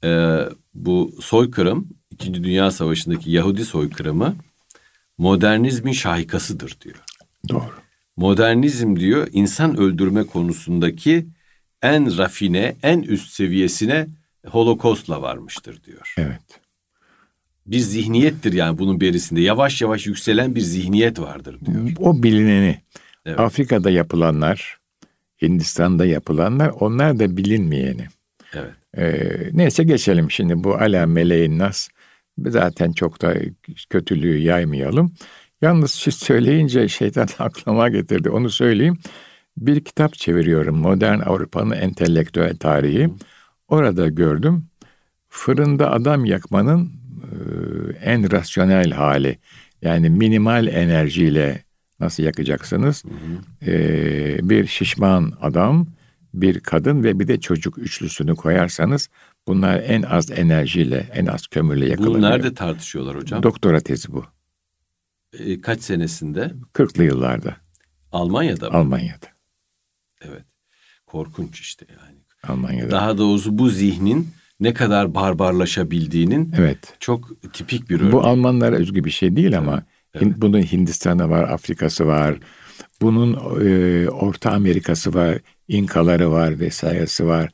e, 0.03 0.39
bu 0.73 1.15
soykırım 1.21 1.89
İkinci 2.11 2.43
Dünya 2.43 2.71
Savaşı'ndaki 2.71 3.31
Yahudi 3.31 3.65
soykırımı 3.65 4.35
modernizmin 5.23 5.91
şahikasıdır 5.91 6.77
diyor. 6.81 6.95
Doğru. 7.49 7.71
Modernizm 8.17 8.95
diyor 8.95 9.27
insan 9.31 9.77
öldürme 9.77 10.23
konusundaki 10.23 11.27
en 11.81 12.17
rafine, 12.17 12.75
en 12.83 13.01
üst 13.01 13.29
seviyesine 13.29 14.07
Holokost'la 14.47 15.21
varmıştır 15.21 15.83
diyor. 15.83 16.13
Evet. 16.17 16.41
Bir 17.65 17.79
zihniyettir 17.79 18.53
yani 18.53 18.77
bunun 18.77 19.01
berisinde. 19.01 19.41
Yavaş 19.41 19.81
yavaş 19.81 20.07
yükselen 20.07 20.55
bir 20.55 20.61
zihniyet 20.61 21.19
vardır 21.19 21.59
diyor. 21.65 21.91
O 21.99 22.23
bilineni. 22.23 22.81
Evet. 23.25 23.39
Afrika'da 23.39 23.89
yapılanlar, 23.89 24.77
Hindistan'da 25.41 26.05
yapılanlar 26.05 26.69
onlar 26.79 27.19
da 27.19 27.37
bilinmeyeni. 27.37 28.07
Evet. 28.53 28.73
Ee, 28.97 29.49
neyse 29.53 29.83
geçelim 29.83 30.31
şimdi 30.31 30.63
bu 30.63 30.75
ala 30.75 31.05
meleğin 31.05 31.59
nas. 31.59 31.89
Zaten 32.37 32.91
çok 32.91 33.21
da 33.21 33.33
kötülüğü 33.89 34.37
yaymayalım. 34.37 35.13
Yalnız 35.61 35.91
siz 35.91 36.15
söyleyince 36.15 36.87
şeytan 36.87 37.27
aklıma 37.39 37.89
getirdi. 37.89 38.29
Onu 38.29 38.49
söyleyeyim. 38.49 38.97
Bir 39.57 39.83
kitap 39.83 40.13
çeviriyorum. 40.13 40.77
Modern 40.77 41.19
Avrupa'nın 41.19 41.71
entelektüel 41.75 42.57
tarihi. 42.57 43.09
Orada 43.67 44.07
gördüm. 44.07 44.65
Fırında 45.29 45.91
adam 45.91 46.25
yakmanın 46.25 46.91
en 48.03 48.31
rasyonel 48.31 48.91
hali 48.91 49.37
yani 49.81 50.09
minimal 50.09 50.67
enerjiyle 50.67 51.63
nasıl 51.99 52.23
yakacaksınız? 52.23 53.03
Hı 53.03 53.09
hı. 53.09 53.71
E, 53.71 54.49
bir 54.49 54.67
şişman 54.67 55.33
adam, 55.41 55.87
bir 56.33 56.59
kadın 56.59 57.03
ve 57.03 57.19
bir 57.19 57.27
de 57.27 57.39
çocuk 57.39 57.77
üçlüsünü 57.77 58.35
koyarsanız 58.35 59.09
bunlar 59.47 59.83
en 59.85 60.01
az 60.01 60.31
enerjiyle, 60.31 61.09
en 61.13 61.25
az 61.25 61.47
kömürle 61.47 61.89
yakılıyor. 61.89 62.13
Bunu 62.13 62.21
nerede 62.21 62.53
tartışıyorlar 62.53 63.15
hocam? 63.15 63.43
Doktora 63.43 63.79
tezi 63.79 64.11
bu. 64.11 64.25
E, 65.39 65.61
kaç 65.61 65.81
senesinde? 65.81 66.53
40'lı 66.73 67.03
yıllarda. 67.03 67.57
Almanya'da 68.11 68.69
mı? 68.69 68.77
Almanya'da. 68.77 69.27
Evet. 70.21 70.45
Korkunç 71.05 71.59
işte 71.59 71.85
yani. 71.89 72.17
Almanya'da. 72.47 72.91
Daha 72.91 73.17
doğrusu 73.17 73.57
bu 73.57 73.69
zihnin 73.69 74.27
ne 74.59 74.73
kadar 74.73 75.15
barbarlaşabildiğinin 75.15 76.53
evet. 76.57 76.95
çok 76.99 77.53
tipik 77.53 77.89
bir 77.89 77.99
örneği. 77.99 78.11
Bu 78.11 78.21
Almanlara 78.21 78.75
özgü 78.75 79.03
bir 79.03 79.11
şey 79.11 79.35
değil 79.35 79.57
ama 79.57 79.83
evet. 80.13 80.33
bunun 80.37 80.61
Hindistan'ı 80.61 81.29
var, 81.29 81.43
Afrika'sı 81.43 82.07
var. 82.07 82.39
Bunun 83.01 83.33
e, 83.65 84.09
Orta 84.09 84.51
Amerika'sı 84.51 85.13
var, 85.13 85.37
İnkaları 85.67 86.31
var 86.31 86.59
vesairesi 86.59 87.27
var. 87.27 87.49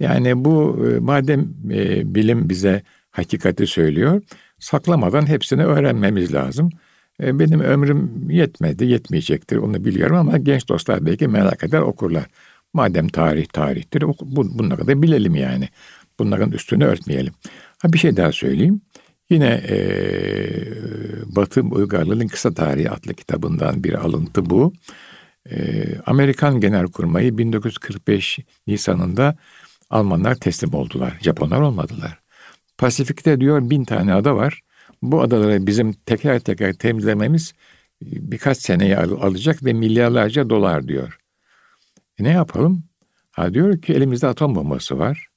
Yani 0.00 0.44
bu 0.44 0.86
e, 0.88 0.98
madem 0.98 1.40
e, 1.70 2.14
bilim 2.14 2.48
bize 2.48 2.82
hakikati 3.10 3.66
söylüyor, 3.66 4.22
saklamadan 4.58 5.26
hepsini 5.28 5.64
öğrenmemiz 5.64 6.34
lazım. 6.34 6.70
E, 7.22 7.38
benim 7.38 7.60
ömrüm 7.60 8.30
yetmedi, 8.30 8.84
yetmeyecektir 8.84 9.56
onu 9.56 9.84
biliyorum 9.84 10.16
ama 10.16 10.38
genç 10.38 10.68
dostlar 10.68 11.06
belki 11.06 11.28
merak 11.28 11.64
eder 11.64 11.80
okurlar. 11.80 12.26
Madem 12.72 13.08
tarih 13.08 13.46
tarihtir, 13.46 14.02
bu, 14.02 14.58
bunları 14.58 14.86
da 14.86 15.02
bilelim 15.02 15.34
yani. 15.34 15.68
Bunların 16.18 16.52
üstünü 16.52 16.84
örtmeyelim. 16.84 17.32
Ha 17.78 17.92
bir 17.92 17.98
şey 17.98 18.16
daha 18.16 18.32
söyleyeyim. 18.32 18.80
Yine 19.30 19.62
e, 19.68 19.78
Batı 21.26 21.60
Uygarlığı'nın 21.60 22.28
Kısa 22.28 22.54
Tarihi 22.54 22.90
adlı 22.90 23.14
kitabından 23.14 23.84
bir 23.84 23.94
alıntı 23.94 24.50
bu. 24.50 24.72
E, 25.50 25.84
Amerikan 26.06 26.60
Genelkurmayı 26.60 27.38
1945 27.38 28.38
Nisan'ında 28.66 29.36
Almanlar 29.90 30.34
teslim 30.34 30.74
oldular. 30.74 31.18
Japonlar 31.22 31.60
olmadılar. 31.60 32.18
Pasifik'te 32.78 33.40
diyor 33.40 33.70
bin 33.70 33.84
tane 33.84 34.14
ada 34.14 34.36
var. 34.36 34.60
Bu 35.02 35.22
adaları 35.22 35.66
bizim 35.66 35.92
teker 35.92 36.40
teker 36.40 36.72
temizlememiz 36.72 37.54
birkaç 38.02 38.58
seneye 38.58 38.98
alacak 38.98 39.64
ve 39.64 39.72
milyarlarca 39.72 40.50
dolar 40.50 40.88
diyor. 40.88 41.18
E 42.18 42.24
ne 42.24 42.30
yapalım? 42.30 42.84
Ha 43.32 43.54
diyor 43.54 43.82
ki 43.82 43.94
elimizde 43.94 44.26
atom 44.26 44.54
bombası 44.54 44.98
var. 44.98 45.28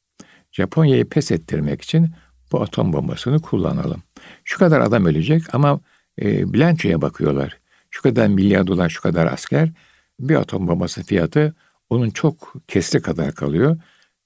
Japonya'yı 0.52 1.10
pes 1.10 1.32
ettirmek 1.32 1.82
için 1.82 2.10
bu 2.52 2.62
atom 2.62 2.94
bombasını 2.94 3.42
kullanalım. 3.42 4.04
Şu 4.44 4.60
kadar 4.60 4.82
adam 4.82 5.06
ölecek 5.06 5.56
ama 5.56 5.80
e, 6.22 6.54
bilançoya 6.54 7.02
bakıyorlar. 7.02 7.60
Şu 7.92 8.02
kadar 8.02 8.28
milyar 8.28 8.68
dolar, 8.68 8.90
şu 8.90 9.02
kadar 9.02 9.34
asker. 9.34 9.70
Bir 10.20 10.36
atom 10.36 10.68
bombası 10.68 11.04
fiyatı 11.04 11.56
onun 11.90 12.10
çok 12.10 12.54
kesri 12.68 13.02
kadar 13.02 13.36
kalıyor. 13.36 13.78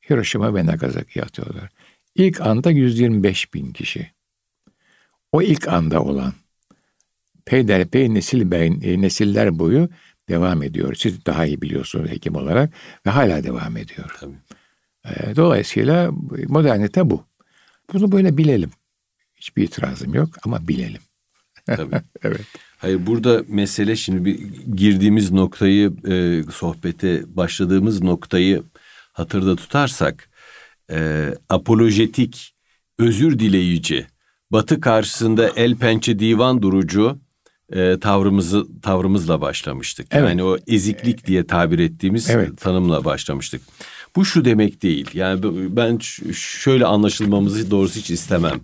Hiroşima 0.09 0.55
ve 0.55 0.65
Nagasaki'ye 0.65 1.25
atıyorlar. 1.25 1.69
İlk 2.15 2.41
anda 2.41 2.71
125 2.71 3.53
bin 3.53 3.73
kişi. 3.73 4.11
O 5.31 5.41
ilk 5.41 5.67
anda 5.67 6.03
olan 6.03 6.33
peyderpey 7.45 8.13
nesil 8.13 8.51
e, 8.51 9.01
nesiller 9.01 9.59
boyu 9.59 9.89
devam 10.29 10.63
ediyor. 10.63 10.95
Siz 10.95 11.25
daha 11.25 11.45
iyi 11.45 11.61
biliyorsunuz 11.61 12.11
hekim 12.11 12.35
olarak 12.35 12.73
ve 13.05 13.09
hala 13.09 13.43
devam 13.43 13.77
ediyor. 13.77 14.15
Tabii. 14.19 14.35
E, 15.05 15.35
dolayısıyla 15.35 16.11
modernite 16.47 17.09
bu. 17.09 17.25
Bunu 17.93 18.11
böyle 18.11 18.37
bilelim. 18.37 18.71
Hiçbir 19.35 19.63
itirazım 19.63 20.13
yok 20.13 20.29
ama 20.43 20.67
bilelim. 20.67 21.01
Tabii. 21.65 21.95
evet. 22.23 22.45
Hayır 22.83 23.05
burada 23.05 23.43
mesele 23.47 23.95
şimdi 23.95 24.25
bir 24.25 24.39
girdiğimiz 24.75 25.31
noktayı 25.31 25.93
e, 26.07 26.43
sohbete 26.51 27.23
başladığımız 27.35 28.01
noktayı 28.01 28.63
hatırda 29.13 29.55
tutarsak 29.55 30.29
e, 30.91 31.29
apolojetik, 31.49 32.55
özür 32.99 33.39
dileyici, 33.39 34.07
Batı 34.51 34.81
karşısında 34.81 35.49
el 35.49 35.75
pençe 35.75 36.19
divan 36.19 36.61
durucu 36.61 37.19
e, 37.73 37.99
tavrımızı 37.99 38.81
tavrımızla 38.81 39.41
başlamıştık. 39.41 40.07
Evet. 40.11 40.29
Yani 40.29 40.43
o 40.43 40.57
eziklik 40.67 41.27
diye 41.27 41.47
tabir 41.47 41.79
ettiğimiz 41.79 42.29
evet. 42.29 42.57
tanımla 42.57 43.05
başlamıştık. 43.05 43.61
Bu 44.15 44.25
şu 44.25 44.45
demek 44.45 44.83
değil. 44.83 45.09
Yani 45.13 45.41
ben 45.75 45.97
şöyle 46.33 46.85
anlaşılmamızı 46.85 47.71
doğrusu 47.71 47.99
hiç 47.99 48.11
istemem. 48.11 48.61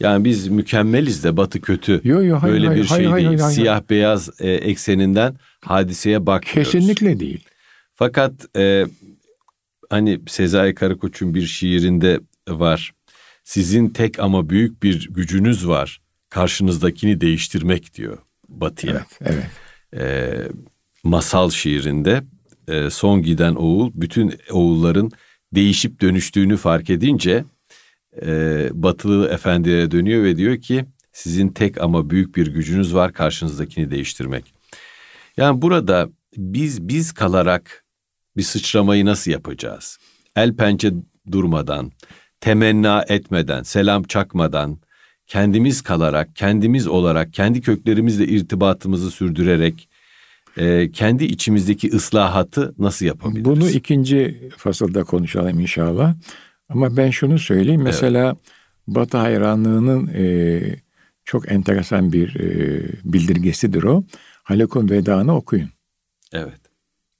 Yani 0.00 0.24
biz 0.24 0.48
mükemmeliz 0.48 1.24
de 1.24 1.36
Batı 1.36 1.60
kötü. 1.60 2.00
Yo, 2.04 2.22
yo, 2.22 2.38
hayır, 2.42 2.54
Böyle 2.54 2.66
hayır, 2.66 2.82
bir 2.82 2.88
şey 2.88 2.96
hayır, 2.96 3.16
değil. 3.16 3.26
Hayır, 3.26 3.40
hayır, 3.40 3.54
Siyah 3.54 3.74
hayır. 3.74 3.88
beyaz 3.90 4.30
e, 4.40 4.50
ekseninden 4.50 5.36
hadiseye 5.60 6.26
bakmıyoruz. 6.26 6.72
Kesinlikle 6.72 7.20
değil. 7.20 7.44
Fakat 7.94 8.32
e, 8.56 8.86
hani 9.90 10.20
Sezai 10.26 10.74
Karakoç'un 10.74 11.34
bir 11.34 11.46
şiirinde 11.46 12.20
var. 12.48 12.92
Sizin 13.44 13.88
tek 13.88 14.18
ama 14.18 14.48
büyük 14.50 14.82
bir 14.82 15.08
gücünüz 15.10 15.68
var. 15.68 16.00
Karşınızdakini 16.30 17.20
değiştirmek 17.20 17.94
diyor 17.94 18.18
Batı'ya. 18.48 19.06
Evet, 19.20 19.34
evet. 19.34 19.44
E, 20.02 20.34
masal 21.04 21.50
şiirinde 21.50 22.22
e, 22.68 22.90
son 22.90 23.22
giden 23.22 23.54
oğul 23.54 23.90
bütün 23.94 24.34
oğulların 24.50 25.10
değişip 25.54 26.00
dönüştüğünü 26.00 26.56
fark 26.56 26.90
edince 26.90 27.44
e, 28.22 28.68
batılı 28.72 29.28
efendilere 29.28 29.90
dönüyor 29.90 30.24
ve 30.24 30.36
diyor 30.36 30.60
ki 30.60 30.84
sizin 31.12 31.48
tek 31.48 31.80
ama 31.80 32.10
büyük 32.10 32.36
bir 32.36 32.46
gücünüz 32.46 32.94
var 32.94 33.12
karşınızdakini 33.12 33.90
değiştirmek. 33.90 34.54
Yani 35.36 35.62
burada 35.62 36.08
biz 36.36 36.88
biz 36.88 37.12
kalarak 37.12 37.84
bir 38.36 38.42
sıçramayı 38.42 39.04
nasıl 39.04 39.30
yapacağız? 39.30 39.98
El 40.36 40.56
pençe 40.56 40.92
durmadan, 41.32 41.92
temenna 42.40 43.04
etmeden, 43.08 43.62
selam 43.62 44.02
çakmadan, 44.02 44.78
kendimiz 45.26 45.82
kalarak, 45.82 46.36
kendimiz 46.36 46.86
olarak, 46.86 47.32
kendi 47.32 47.60
köklerimizle 47.60 48.26
irtibatımızı 48.26 49.10
sürdürerek 49.10 49.88
e, 50.56 50.90
kendi 50.90 51.24
içimizdeki 51.24 51.90
ıslahatı 51.90 52.74
nasıl 52.78 53.06
yapabiliriz? 53.06 53.44
Bunu 53.44 53.70
ikinci 53.70 54.50
fasılda 54.56 55.04
konuşalım 55.04 55.60
inşallah. 55.60 56.14
Ama 56.68 56.96
ben 56.96 57.10
şunu 57.10 57.38
söyleyeyim. 57.38 57.82
Mesela 57.82 58.26
evet. 58.26 58.36
Batı 58.86 59.16
hayranlığının 59.16 60.10
e, 60.14 60.62
çok 61.24 61.52
enteresan 61.52 62.12
bir 62.12 62.40
e, 62.40 62.82
bildirgesidir 63.04 63.82
o. 63.82 64.04
Haluk'un 64.42 64.90
Veda'nı 64.90 65.36
okuyun. 65.36 65.70
Evet. 66.32 66.60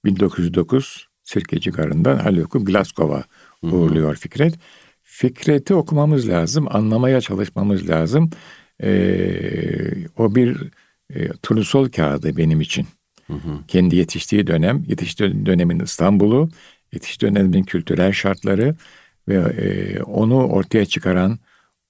1909 0.05 1.09
Sirkeci 1.23 1.71
Garı'ndan 1.71 2.19
Haluk'u 2.19 2.65
Glasgow'a 2.65 3.25
uğurluyor 3.63 4.17
Fikret. 4.17 4.55
Fikret'i 5.03 5.75
okumamız 5.75 6.29
lazım, 6.29 6.67
anlamaya 6.71 7.21
çalışmamız 7.21 7.89
lazım. 7.89 8.31
Ee, 8.83 10.09
o 10.17 10.35
bir 10.35 10.71
e, 11.15 11.29
turnusol 11.29 11.89
kağıdı 11.89 12.37
benim 12.37 12.61
için. 12.61 12.87
Hı 13.27 13.33
hı. 13.33 13.59
Kendi 13.69 13.97
yetiştiği 13.97 14.47
dönem, 14.47 14.85
yetiştiği 14.89 15.47
dönemin 15.47 15.81
İstanbul'u, 15.81 16.49
yetiştiği 16.93 17.35
dönemin 17.35 17.63
kültürel 17.63 18.13
şartları 18.13 18.75
ve 19.29 19.35
e, 19.35 20.03
onu 20.03 20.47
ortaya 20.47 20.87
çıkaran, 20.87 21.39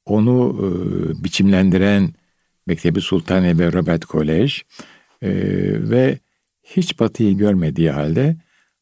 onu 0.07 0.57
e, 0.61 1.25
biçimlendiren 1.25 2.15
Mektebi 2.67 3.01
Sultaniye 3.01 3.59
ve 3.59 3.73
Robert 3.73 4.05
Kolej 4.05 4.63
e, 5.23 5.31
ve 5.91 6.19
hiç 6.63 7.01
Batı'yı 7.01 7.37
görmediği 7.37 7.91
halde 7.91 8.37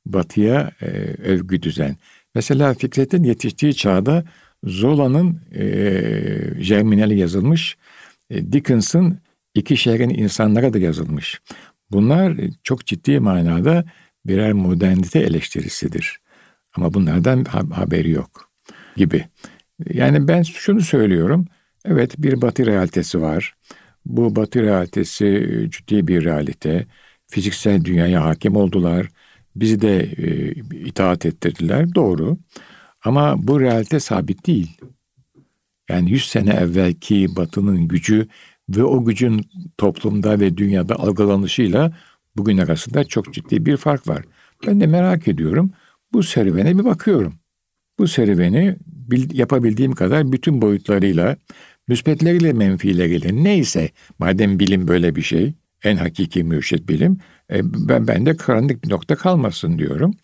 Batı'ya 0.07 0.71
e, 0.81 0.87
övgü 1.25 1.63
düzen. 1.63 1.97
Mesela 2.35 2.75
Fikret'in 2.75 3.25
yetiştiği 3.25 3.75
çağda 3.75 4.25
Zola'nın 4.65 5.41
e, 5.55 5.65
Germinal'i 6.63 7.19
yazılmış, 7.19 7.77
e, 8.31 8.53
Dickens'ın 8.53 9.19
İki 9.55 9.77
Şehrin 9.77 10.11
insanlara 10.11 10.73
da 10.73 10.79
yazılmış. 10.79 11.41
Bunlar 11.91 12.35
çok 12.63 12.87
ciddi 12.87 13.21
manada 13.21 13.85
birer 14.27 14.53
modernite 14.53 15.19
eleştirisidir. 15.19 16.22
Ama 16.77 16.95
bunlardan 16.95 17.45
haberi 17.45 18.11
yok 18.11 18.51
gibi. 18.97 19.25
Yani 19.91 20.29
ben 20.29 20.43
şunu 20.43 20.81
söylüyorum. 20.81 21.47
Evet 21.85 22.15
bir 22.19 22.43
batı 22.43 22.67
realitesi 22.67 23.21
var. 23.21 23.55
Bu 24.07 24.37
batı 24.37 24.63
realitesi 24.63 25.69
ciddi 25.71 26.09
bir 26.09 26.25
realite. 26.25 26.87
Fiziksel 27.27 27.85
dünyaya 27.85 28.25
hakim 28.25 28.57
oldular. 28.57 29.09
Bizi 29.57 29.81
de 29.81 30.01
e, 30.01 30.51
itaat 30.87 31.27
ettirdiler. 31.27 31.95
Doğru. 31.95 32.39
Ama 33.05 33.35
bu 33.49 33.61
realite 33.61 34.01
sabit 34.01 34.47
değil. 34.47 34.77
Yani 35.89 36.11
100 36.11 36.29
sene 36.29 36.51
evvelki 36.51 37.37
batının 37.37 37.89
gücü 37.89 38.29
ve 38.69 38.85
o 38.85 39.05
gücün 39.05 39.47
toplumda 39.79 40.41
ve 40.41 40.57
dünyada 40.57 40.97
algılanışıyla 40.97 41.93
bugün 42.37 42.59
arasında 42.59 43.05
çok 43.05 43.35
ciddi 43.35 43.67
bir 43.67 43.77
fark 43.77 44.09
var. 44.09 44.25
Ben 44.67 44.81
de 44.81 44.87
merak 44.87 45.29
ediyorum. 45.29 45.73
Bu 46.13 46.23
serüvene 46.23 46.79
bir 46.79 46.85
bakıyorum. 46.85 47.35
Bu 47.99 48.09
serüveni 48.09 48.77
yapabildiğim 49.33 49.93
kadar 49.93 50.33
bütün 50.33 50.63
boyutlarıyla 50.63 51.37
müsbetleriyle 51.89 52.53
menfileriyle 52.53 53.45
neyse 53.45 53.91
madem 54.19 54.59
bilim 54.59 54.89
böyle 54.89 55.17
bir 55.17 55.23
şey 55.23 55.55
en 55.85 55.97
hakiki 55.97 56.45
mürşit 56.45 56.89
bilim 56.89 57.19
e, 57.53 57.61
ben 57.89 58.09
bende 58.09 58.37
karanlık 58.37 58.85
bir 58.85 58.91
nokta 58.91 59.17
kalmasın 59.17 59.79
diyorum. 59.79 60.15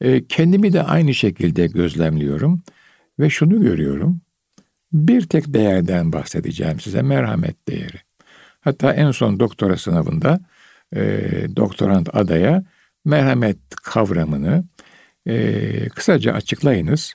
E, 0.00 0.26
kendimi 0.26 0.72
de 0.72 0.82
aynı 0.82 1.14
şekilde 1.14 1.66
gözlemliyorum 1.66 2.62
ve 3.18 3.30
şunu 3.30 3.62
görüyorum. 3.62 4.20
Bir 4.92 5.22
tek 5.22 5.54
değerden 5.54 6.12
bahsedeceğim 6.12 6.80
size 6.80 7.02
merhamet 7.02 7.68
değeri. 7.68 8.00
Hatta 8.60 8.92
en 8.92 9.10
son 9.10 9.40
doktora 9.40 9.76
sınavında 9.76 10.40
e, 10.96 11.00
doktorant 11.56 12.08
adaya 12.12 12.64
merhamet 13.04 13.58
kavramını 13.70 14.64
e, 15.26 15.88
kısaca 15.88 16.32
açıklayınız. 16.32 17.14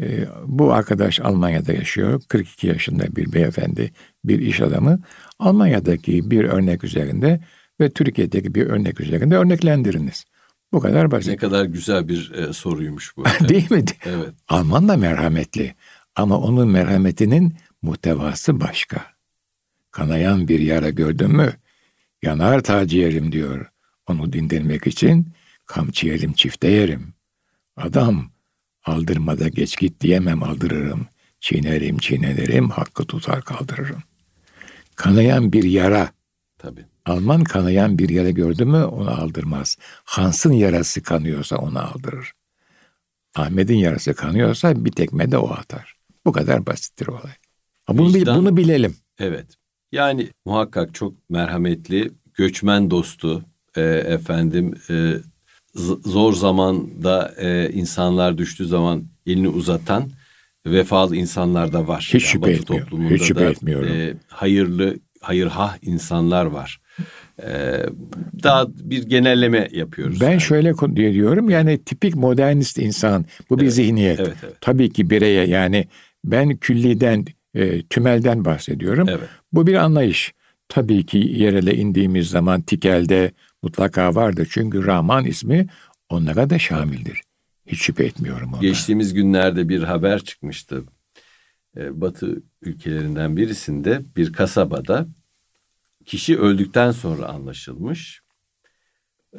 E, 0.00 0.26
bu 0.46 0.72
arkadaş 0.72 1.20
Almanya'da 1.20 1.72
yaşıyor. 1.72 2.22
42 2.28 2.66
yaşında 2.66 3.16
bir 3.16 3.32
beyefendi, 3.32 3.92
bir 4.24 4.38
iş 4.38 4.60
adamı. 4.60 5.02
Almanya'daki 5.38 6.30
bir 6.30 6.44
örnek 6.44 6.84
üzerinde 6.84 7.40
ve 7.80 7.90
Türkiye'deki 7.90 8.54
bir 8.54 8.66
örnek 8.66 9.00
üzerinde 9.00 9.36
örneklendiriniz. 9.36 10.24
Bu 10.72 10.80
kadar 10.80 11.10
basit. 11.10 11.30
Ne 11.30 11.36
kadar 11.36 11.64
güzel 11.64 12.08
bir 12.08 12.32
e, 12.32 12.52
soruymuş 12.52 13.16
bu. 13.16 13.24
Değil 13.48 13.70
mi? 13.70 13.84
Evet. 14.04 14.34
Alman 14.48 14.88
da 14.88 14.96
merhametli 14.96 15.74
ama 16.14 16.38
onun 16.38 16.68
merhametinin 16.68 17.56
muhtevası 17.82 18.60
başka. 18.60 19.06
Kanayan 19.90 20.48
bir 20.48 20.60
yara 20.60 20.90
gördün 20.90 21.30
mü? 21.36 21.52
Yanar 22.22 22.60
tacı 22.60 22.98
yerim 22.98 23.32
diyor. 23.32 23.66
Onu 24.06 24.32
dindirmek 24.32 24.86
için 24.86 25.32
kamçı 25.66 26.06
yerim 26.06 26.32
çifte 26.32 26.68
yerim. 26.68 27.13
Adam 27.76 28.30
aldırmada 28.84 29.48
geç 29.48 29.78
git 29.78 30.00
diyemem 30.00 30.42
aldırırım. 30.42 31.06
Çiğnerim 31.40 31.98
çiğnelerim 31.98 32.70
hakkı 32.70 33.04
tutar 33.04 33.42
kaldırırım. 33.42 34.02
Kanayan 34.96 35.52
bir 35.52 35.64
yara. 35.64 36.10
Tabii. 36.58 36.84
Alman 37.06 37.44
kanayan 37.44 37.98
bir 37.98 38.08
yara 38.08 38.30
gördü 38.30 38.64
mü 38.64 38.84
onu 38.84 39.10
aldırmaz. 39.10 39.76
Hans'ın 40.04 40.52
yarası 40.52 41.02
kanıyorsa 41.02 41.56
onu 41.56 41.78
aldırır. 41.78 42.32
Ahmet'in 43.34 43.76
yarası 43.76 44.14
kanıyorsa 44.14 44.84
bir 44.84 44.92
tekme 44.92 45.30
de 45.30 45.38
o 45.38 45.50
atar. 45.50 45.96
Bu 46.26 46.32
kadar 46.32 46.66
basittir 46.66 47.06
olay. 47.06 47.32
Bunu, 47.88 48.14
Vicdan, 48.14 48.38
bunu 48.38 48.56
bilelim. 48.56 48.96
Evet. 49.18 49.46
Yani 49.92 50.30
muhakkak 50.44 50.94
çok 50.94 51.30
merhametli, 51.30 52.12
göçmen 52.34 52.90
dostu, 52.90 53.44
e, 53.76 53.82
efendim 53.82 54.74
e, 54.90 55.14
zor 56.04 56.32
zamanda 56.32 57.34
e, 57.38 57.70
insanlar 57.72 58.38
düştüğü 58.38 58.66
zaman 58.66 59.04
elini 59.26 59.48
uzatan 59.48 60.10
vefalı 60.66 61.16
insanlar 61.16 61.72
da 61.72 61.88
var. 61.88 62.10
Hiç 62.14 62.24
şüphe 62.24 62.50
yani 62.50 62.60
etmiyorum. 62.60 62.88
Toplumunda 62.88 63.14
Hiç 63.14 63.22
şüphe 63.22 63.40
da, 63.40 63.50
etmiyorum. 63.50 63.88
E, 63.92 64.14
hayırlı, 64.28 64.96
hayırhah 65.20 65.76
insanlar 65.82 66.46
var. 66.46 66.80
E, 67.42 67.80
daha 68.42 68.66
bir 68.68 69.02
genelleme 69.02 69.68
yapıyoruz. 69.72 70.20
Ben 70.20 70.30
yani. 70.30 70.40
şöyle 70.40 70.72
diyorum 70.96 71.50
yani 71.50 71.84
tipik 71.84 72.16
modernist 72.16 72.78
insan 72.78 73.24
bu 73.50 73.58
bir 73.58 73.62
evet, 73.62 73.74
zihniyet. 73.74 74.20
Evet, 74.20 74.36
evet. 74.44 74.54
Tabii 74.60 74.92
ki 74.92 75.10
bireye 75.10 75.46
yani 75.46 75.88
ben 76.24 76.56
külliden 76.56 77.24
e, 77.54 77.82
tümelden 77.82 78.44
bahsediyorum. 78.44 79.08
Evet. 79.08 79.28
Bu 79.52 79.66
bir 79.66 79.74
anlayış. 79.74 80.34
Tabii 80.68 81.06
ki 81.06 81.18
yerele 81.18 81.74
indiğimiz 81.74 82.28
zaman 82.28 82.62
tikelde 82.62 83.32
mutlaka 83.64 84.14
vardır. 84.14 84.48
Çünkü 84.50 84.86
Rahman 84.86 85.24
ismi 85.24 85.66
onlara 86.08 86.50
da 86.50 86.58
şamildir. 86.58 87.22
Hiç 87.66 87.82
şüphe 87.82 88.04
etmiyorum 88.04 88.52
ona. 88.52 88.60
Geçtiğimiz 88.60 89.14
günlerde 89.14 89.68
bir 89.68 89.82
haber 89.82 90.24
çıkmıştı. 90.24 90.84
E, 91.76 92.00
Batı 92.00 92.42
ülkelerinden 92.62 93.36
birisinde 93.36 94.02
bir 94.16 94.32
kasabada 94.32 95.06
kişi 96.04 96.38
öldükten 96.38 96.90
sonra 96.90 97.26
anlaşılmış. 97.26 98.20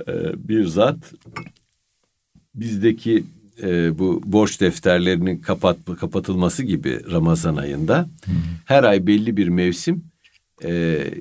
E, 0.07 0.13
bir 0.49 0.65
zat 0.65 1.13
bizdeki 2.55 3.23
e, 3.63 3.99
bu 3.99 4.21
borç 4.25 4.61
defterlerinin 4.61 5.37
kapat, 5.37 5.77
kapatılması 5.99 6.63
gibi 6.63 7.11
Ramazan 7.11 7.55
ayında 7.55 8.09
hmm. 8.25 8.35
her 8.65 8.83
ay 8.83 9.07
belli 9.07 9.37
bir 9.37 9.47
mevsim 9.47 10.03
e, 10.63 10.71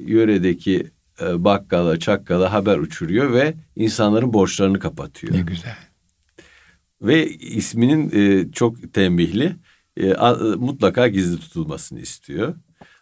yöredeki 0.07 0.94
e, 1.21 1.45
bakkala, 1.45 1.99
çakkala 1.99 2.53
haber 2.53 2.79
uçuruyor 2.79 3.33
ve 3.33 3.55
insanların 3.77 4.33
borçlarını 4.33 4.79
kapatıyor. 4.79 5.35
Ne 5.35 5.41
güzel. 5.41 5.77
Ve 7.03 7.31
isminin 7.31 8.11
e, 8.13 8.53
çok 8.53 8.95
tembihli, 8.95 9.57
e, 9.97 10.15
a, 10.15 10.35
mutlaka 10.57 11.09
gizli 11.09 11.41
tutulmasını 11.41 12.01
istiyor. 12.01 12.55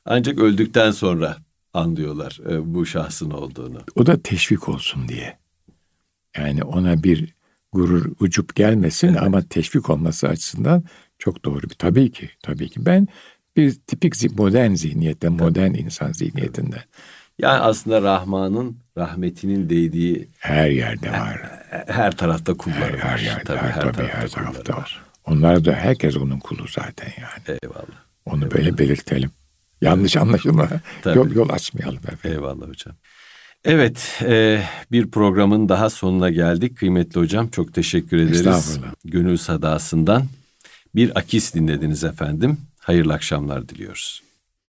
Ancak 0.04 0.38
öldükten 0.38 0.90
sonra 0.90 1.36
anlıyorlar 1.74 2.40
e, 2.50 2.74
bu 2.74 2.86
şahsın 2.86 3.30
olduğunu. 3.30 3.82
O 3.94 4.06
da 4.06 4.22
teşvik 4.22 4.68
olsun 4.68 5.08
diye. 5.08 5.38
Yani 6.36 6.64
ona 6.64 7.02
bir 7.02 7.34
gurur 7.72 8.12
ucup 8.20 8.54
gelmesin 8.54 9.08
evet. 9.08 9.22
ama 9.22 9.42
teşvik 9.42 9.90
olması 9.90 10.28
açısından 10.28 10.84
çok 11.18 11.44
doğru 11.44 11.62
bir. 11.62 11.74
Tabii 11.74 12.12
ki, 12.12 12.30
tabii 12.42 12.68
ki. 12.68 12.86
Ben 12.86 13.08
bir 13.56 13.74
tipik 13.74 14.38
modern 14.38 14.74
zihniyetten, 14.74 15.32
modern 15.32 15.74
insan 15.74 16.12
zihniyetinden. 16.12 16.82
Yani 17.38 17.60
aslında 17.60 18.02
Rahman'ın 18.02 18.76
rahmetinin 18.98 19.68
değdiği 19.70 20.28
her 20.38 20.70
yerde 20.70 21.10
var. 21.10 21.40
Her, 21.70 21.84
her 21.94 22.16
tarafta 22.16 22.54
kulları 22.54 22.78
her, 22.80 22.92
var. 22.92 23.00
Her 23.00 23.18
yerde, 23.18 23.44
tabii, 23.44 23.58
her, 23.58 23.80
tabii, 23.80 23.92
tarafta, 23.92 24.18
her 24.18 24.28
tarafta 24.28 24.76
var. 24.76 25.02
Onlar 25.24 25.64
da 25.64 25.72
herkes 25.72 26.16
onun 26.16 26.38
kulu 26.38 26.68
zaten 26.68 27.12
yani. 27.20 27.58
Eyvallah. 27.62 28.02
Onu 28.24 28.44
Eyvallah. 28.44 28.56
böyle 28.58 28.78
belirtelim. 28.78 29.30
Yanlış 29.80 30.16
anlaşılma. 30.16 30.68
Yol, 31.14 31.30
yol 31.30 31.48
açmayalım 31.48 31.96
efendim. 31.98 32.18
Eyvallah 32.24 32.68
hocam. 32.68 32.94
Evet, 33.64 34.22
e, 34.22 34.62
bir 34.92 35.10
programın 35.10 35.68
daha 35.68 35.90
sonuna 35.90 36.30
geldik. 36.30 36.78
Kıymetli 36.78 37.20
hocam 37.20 37.48
çok 37.48 37.74
teşekkür 37.74 38.16
ederiz. 38.16 38.46
Estağfurullah. 38.46 38.94
Gönül 39.04 39.36
sadasından 39.36 40.26
bir 40.94 41.18
akis 41.18 41.54
dinlediniz 41.54 42.04
efendim. 42.04 42.58
Hayırlı 42.78 43.12
akşamlar 43.12 43.68
diliyoruz. 43.68 44.22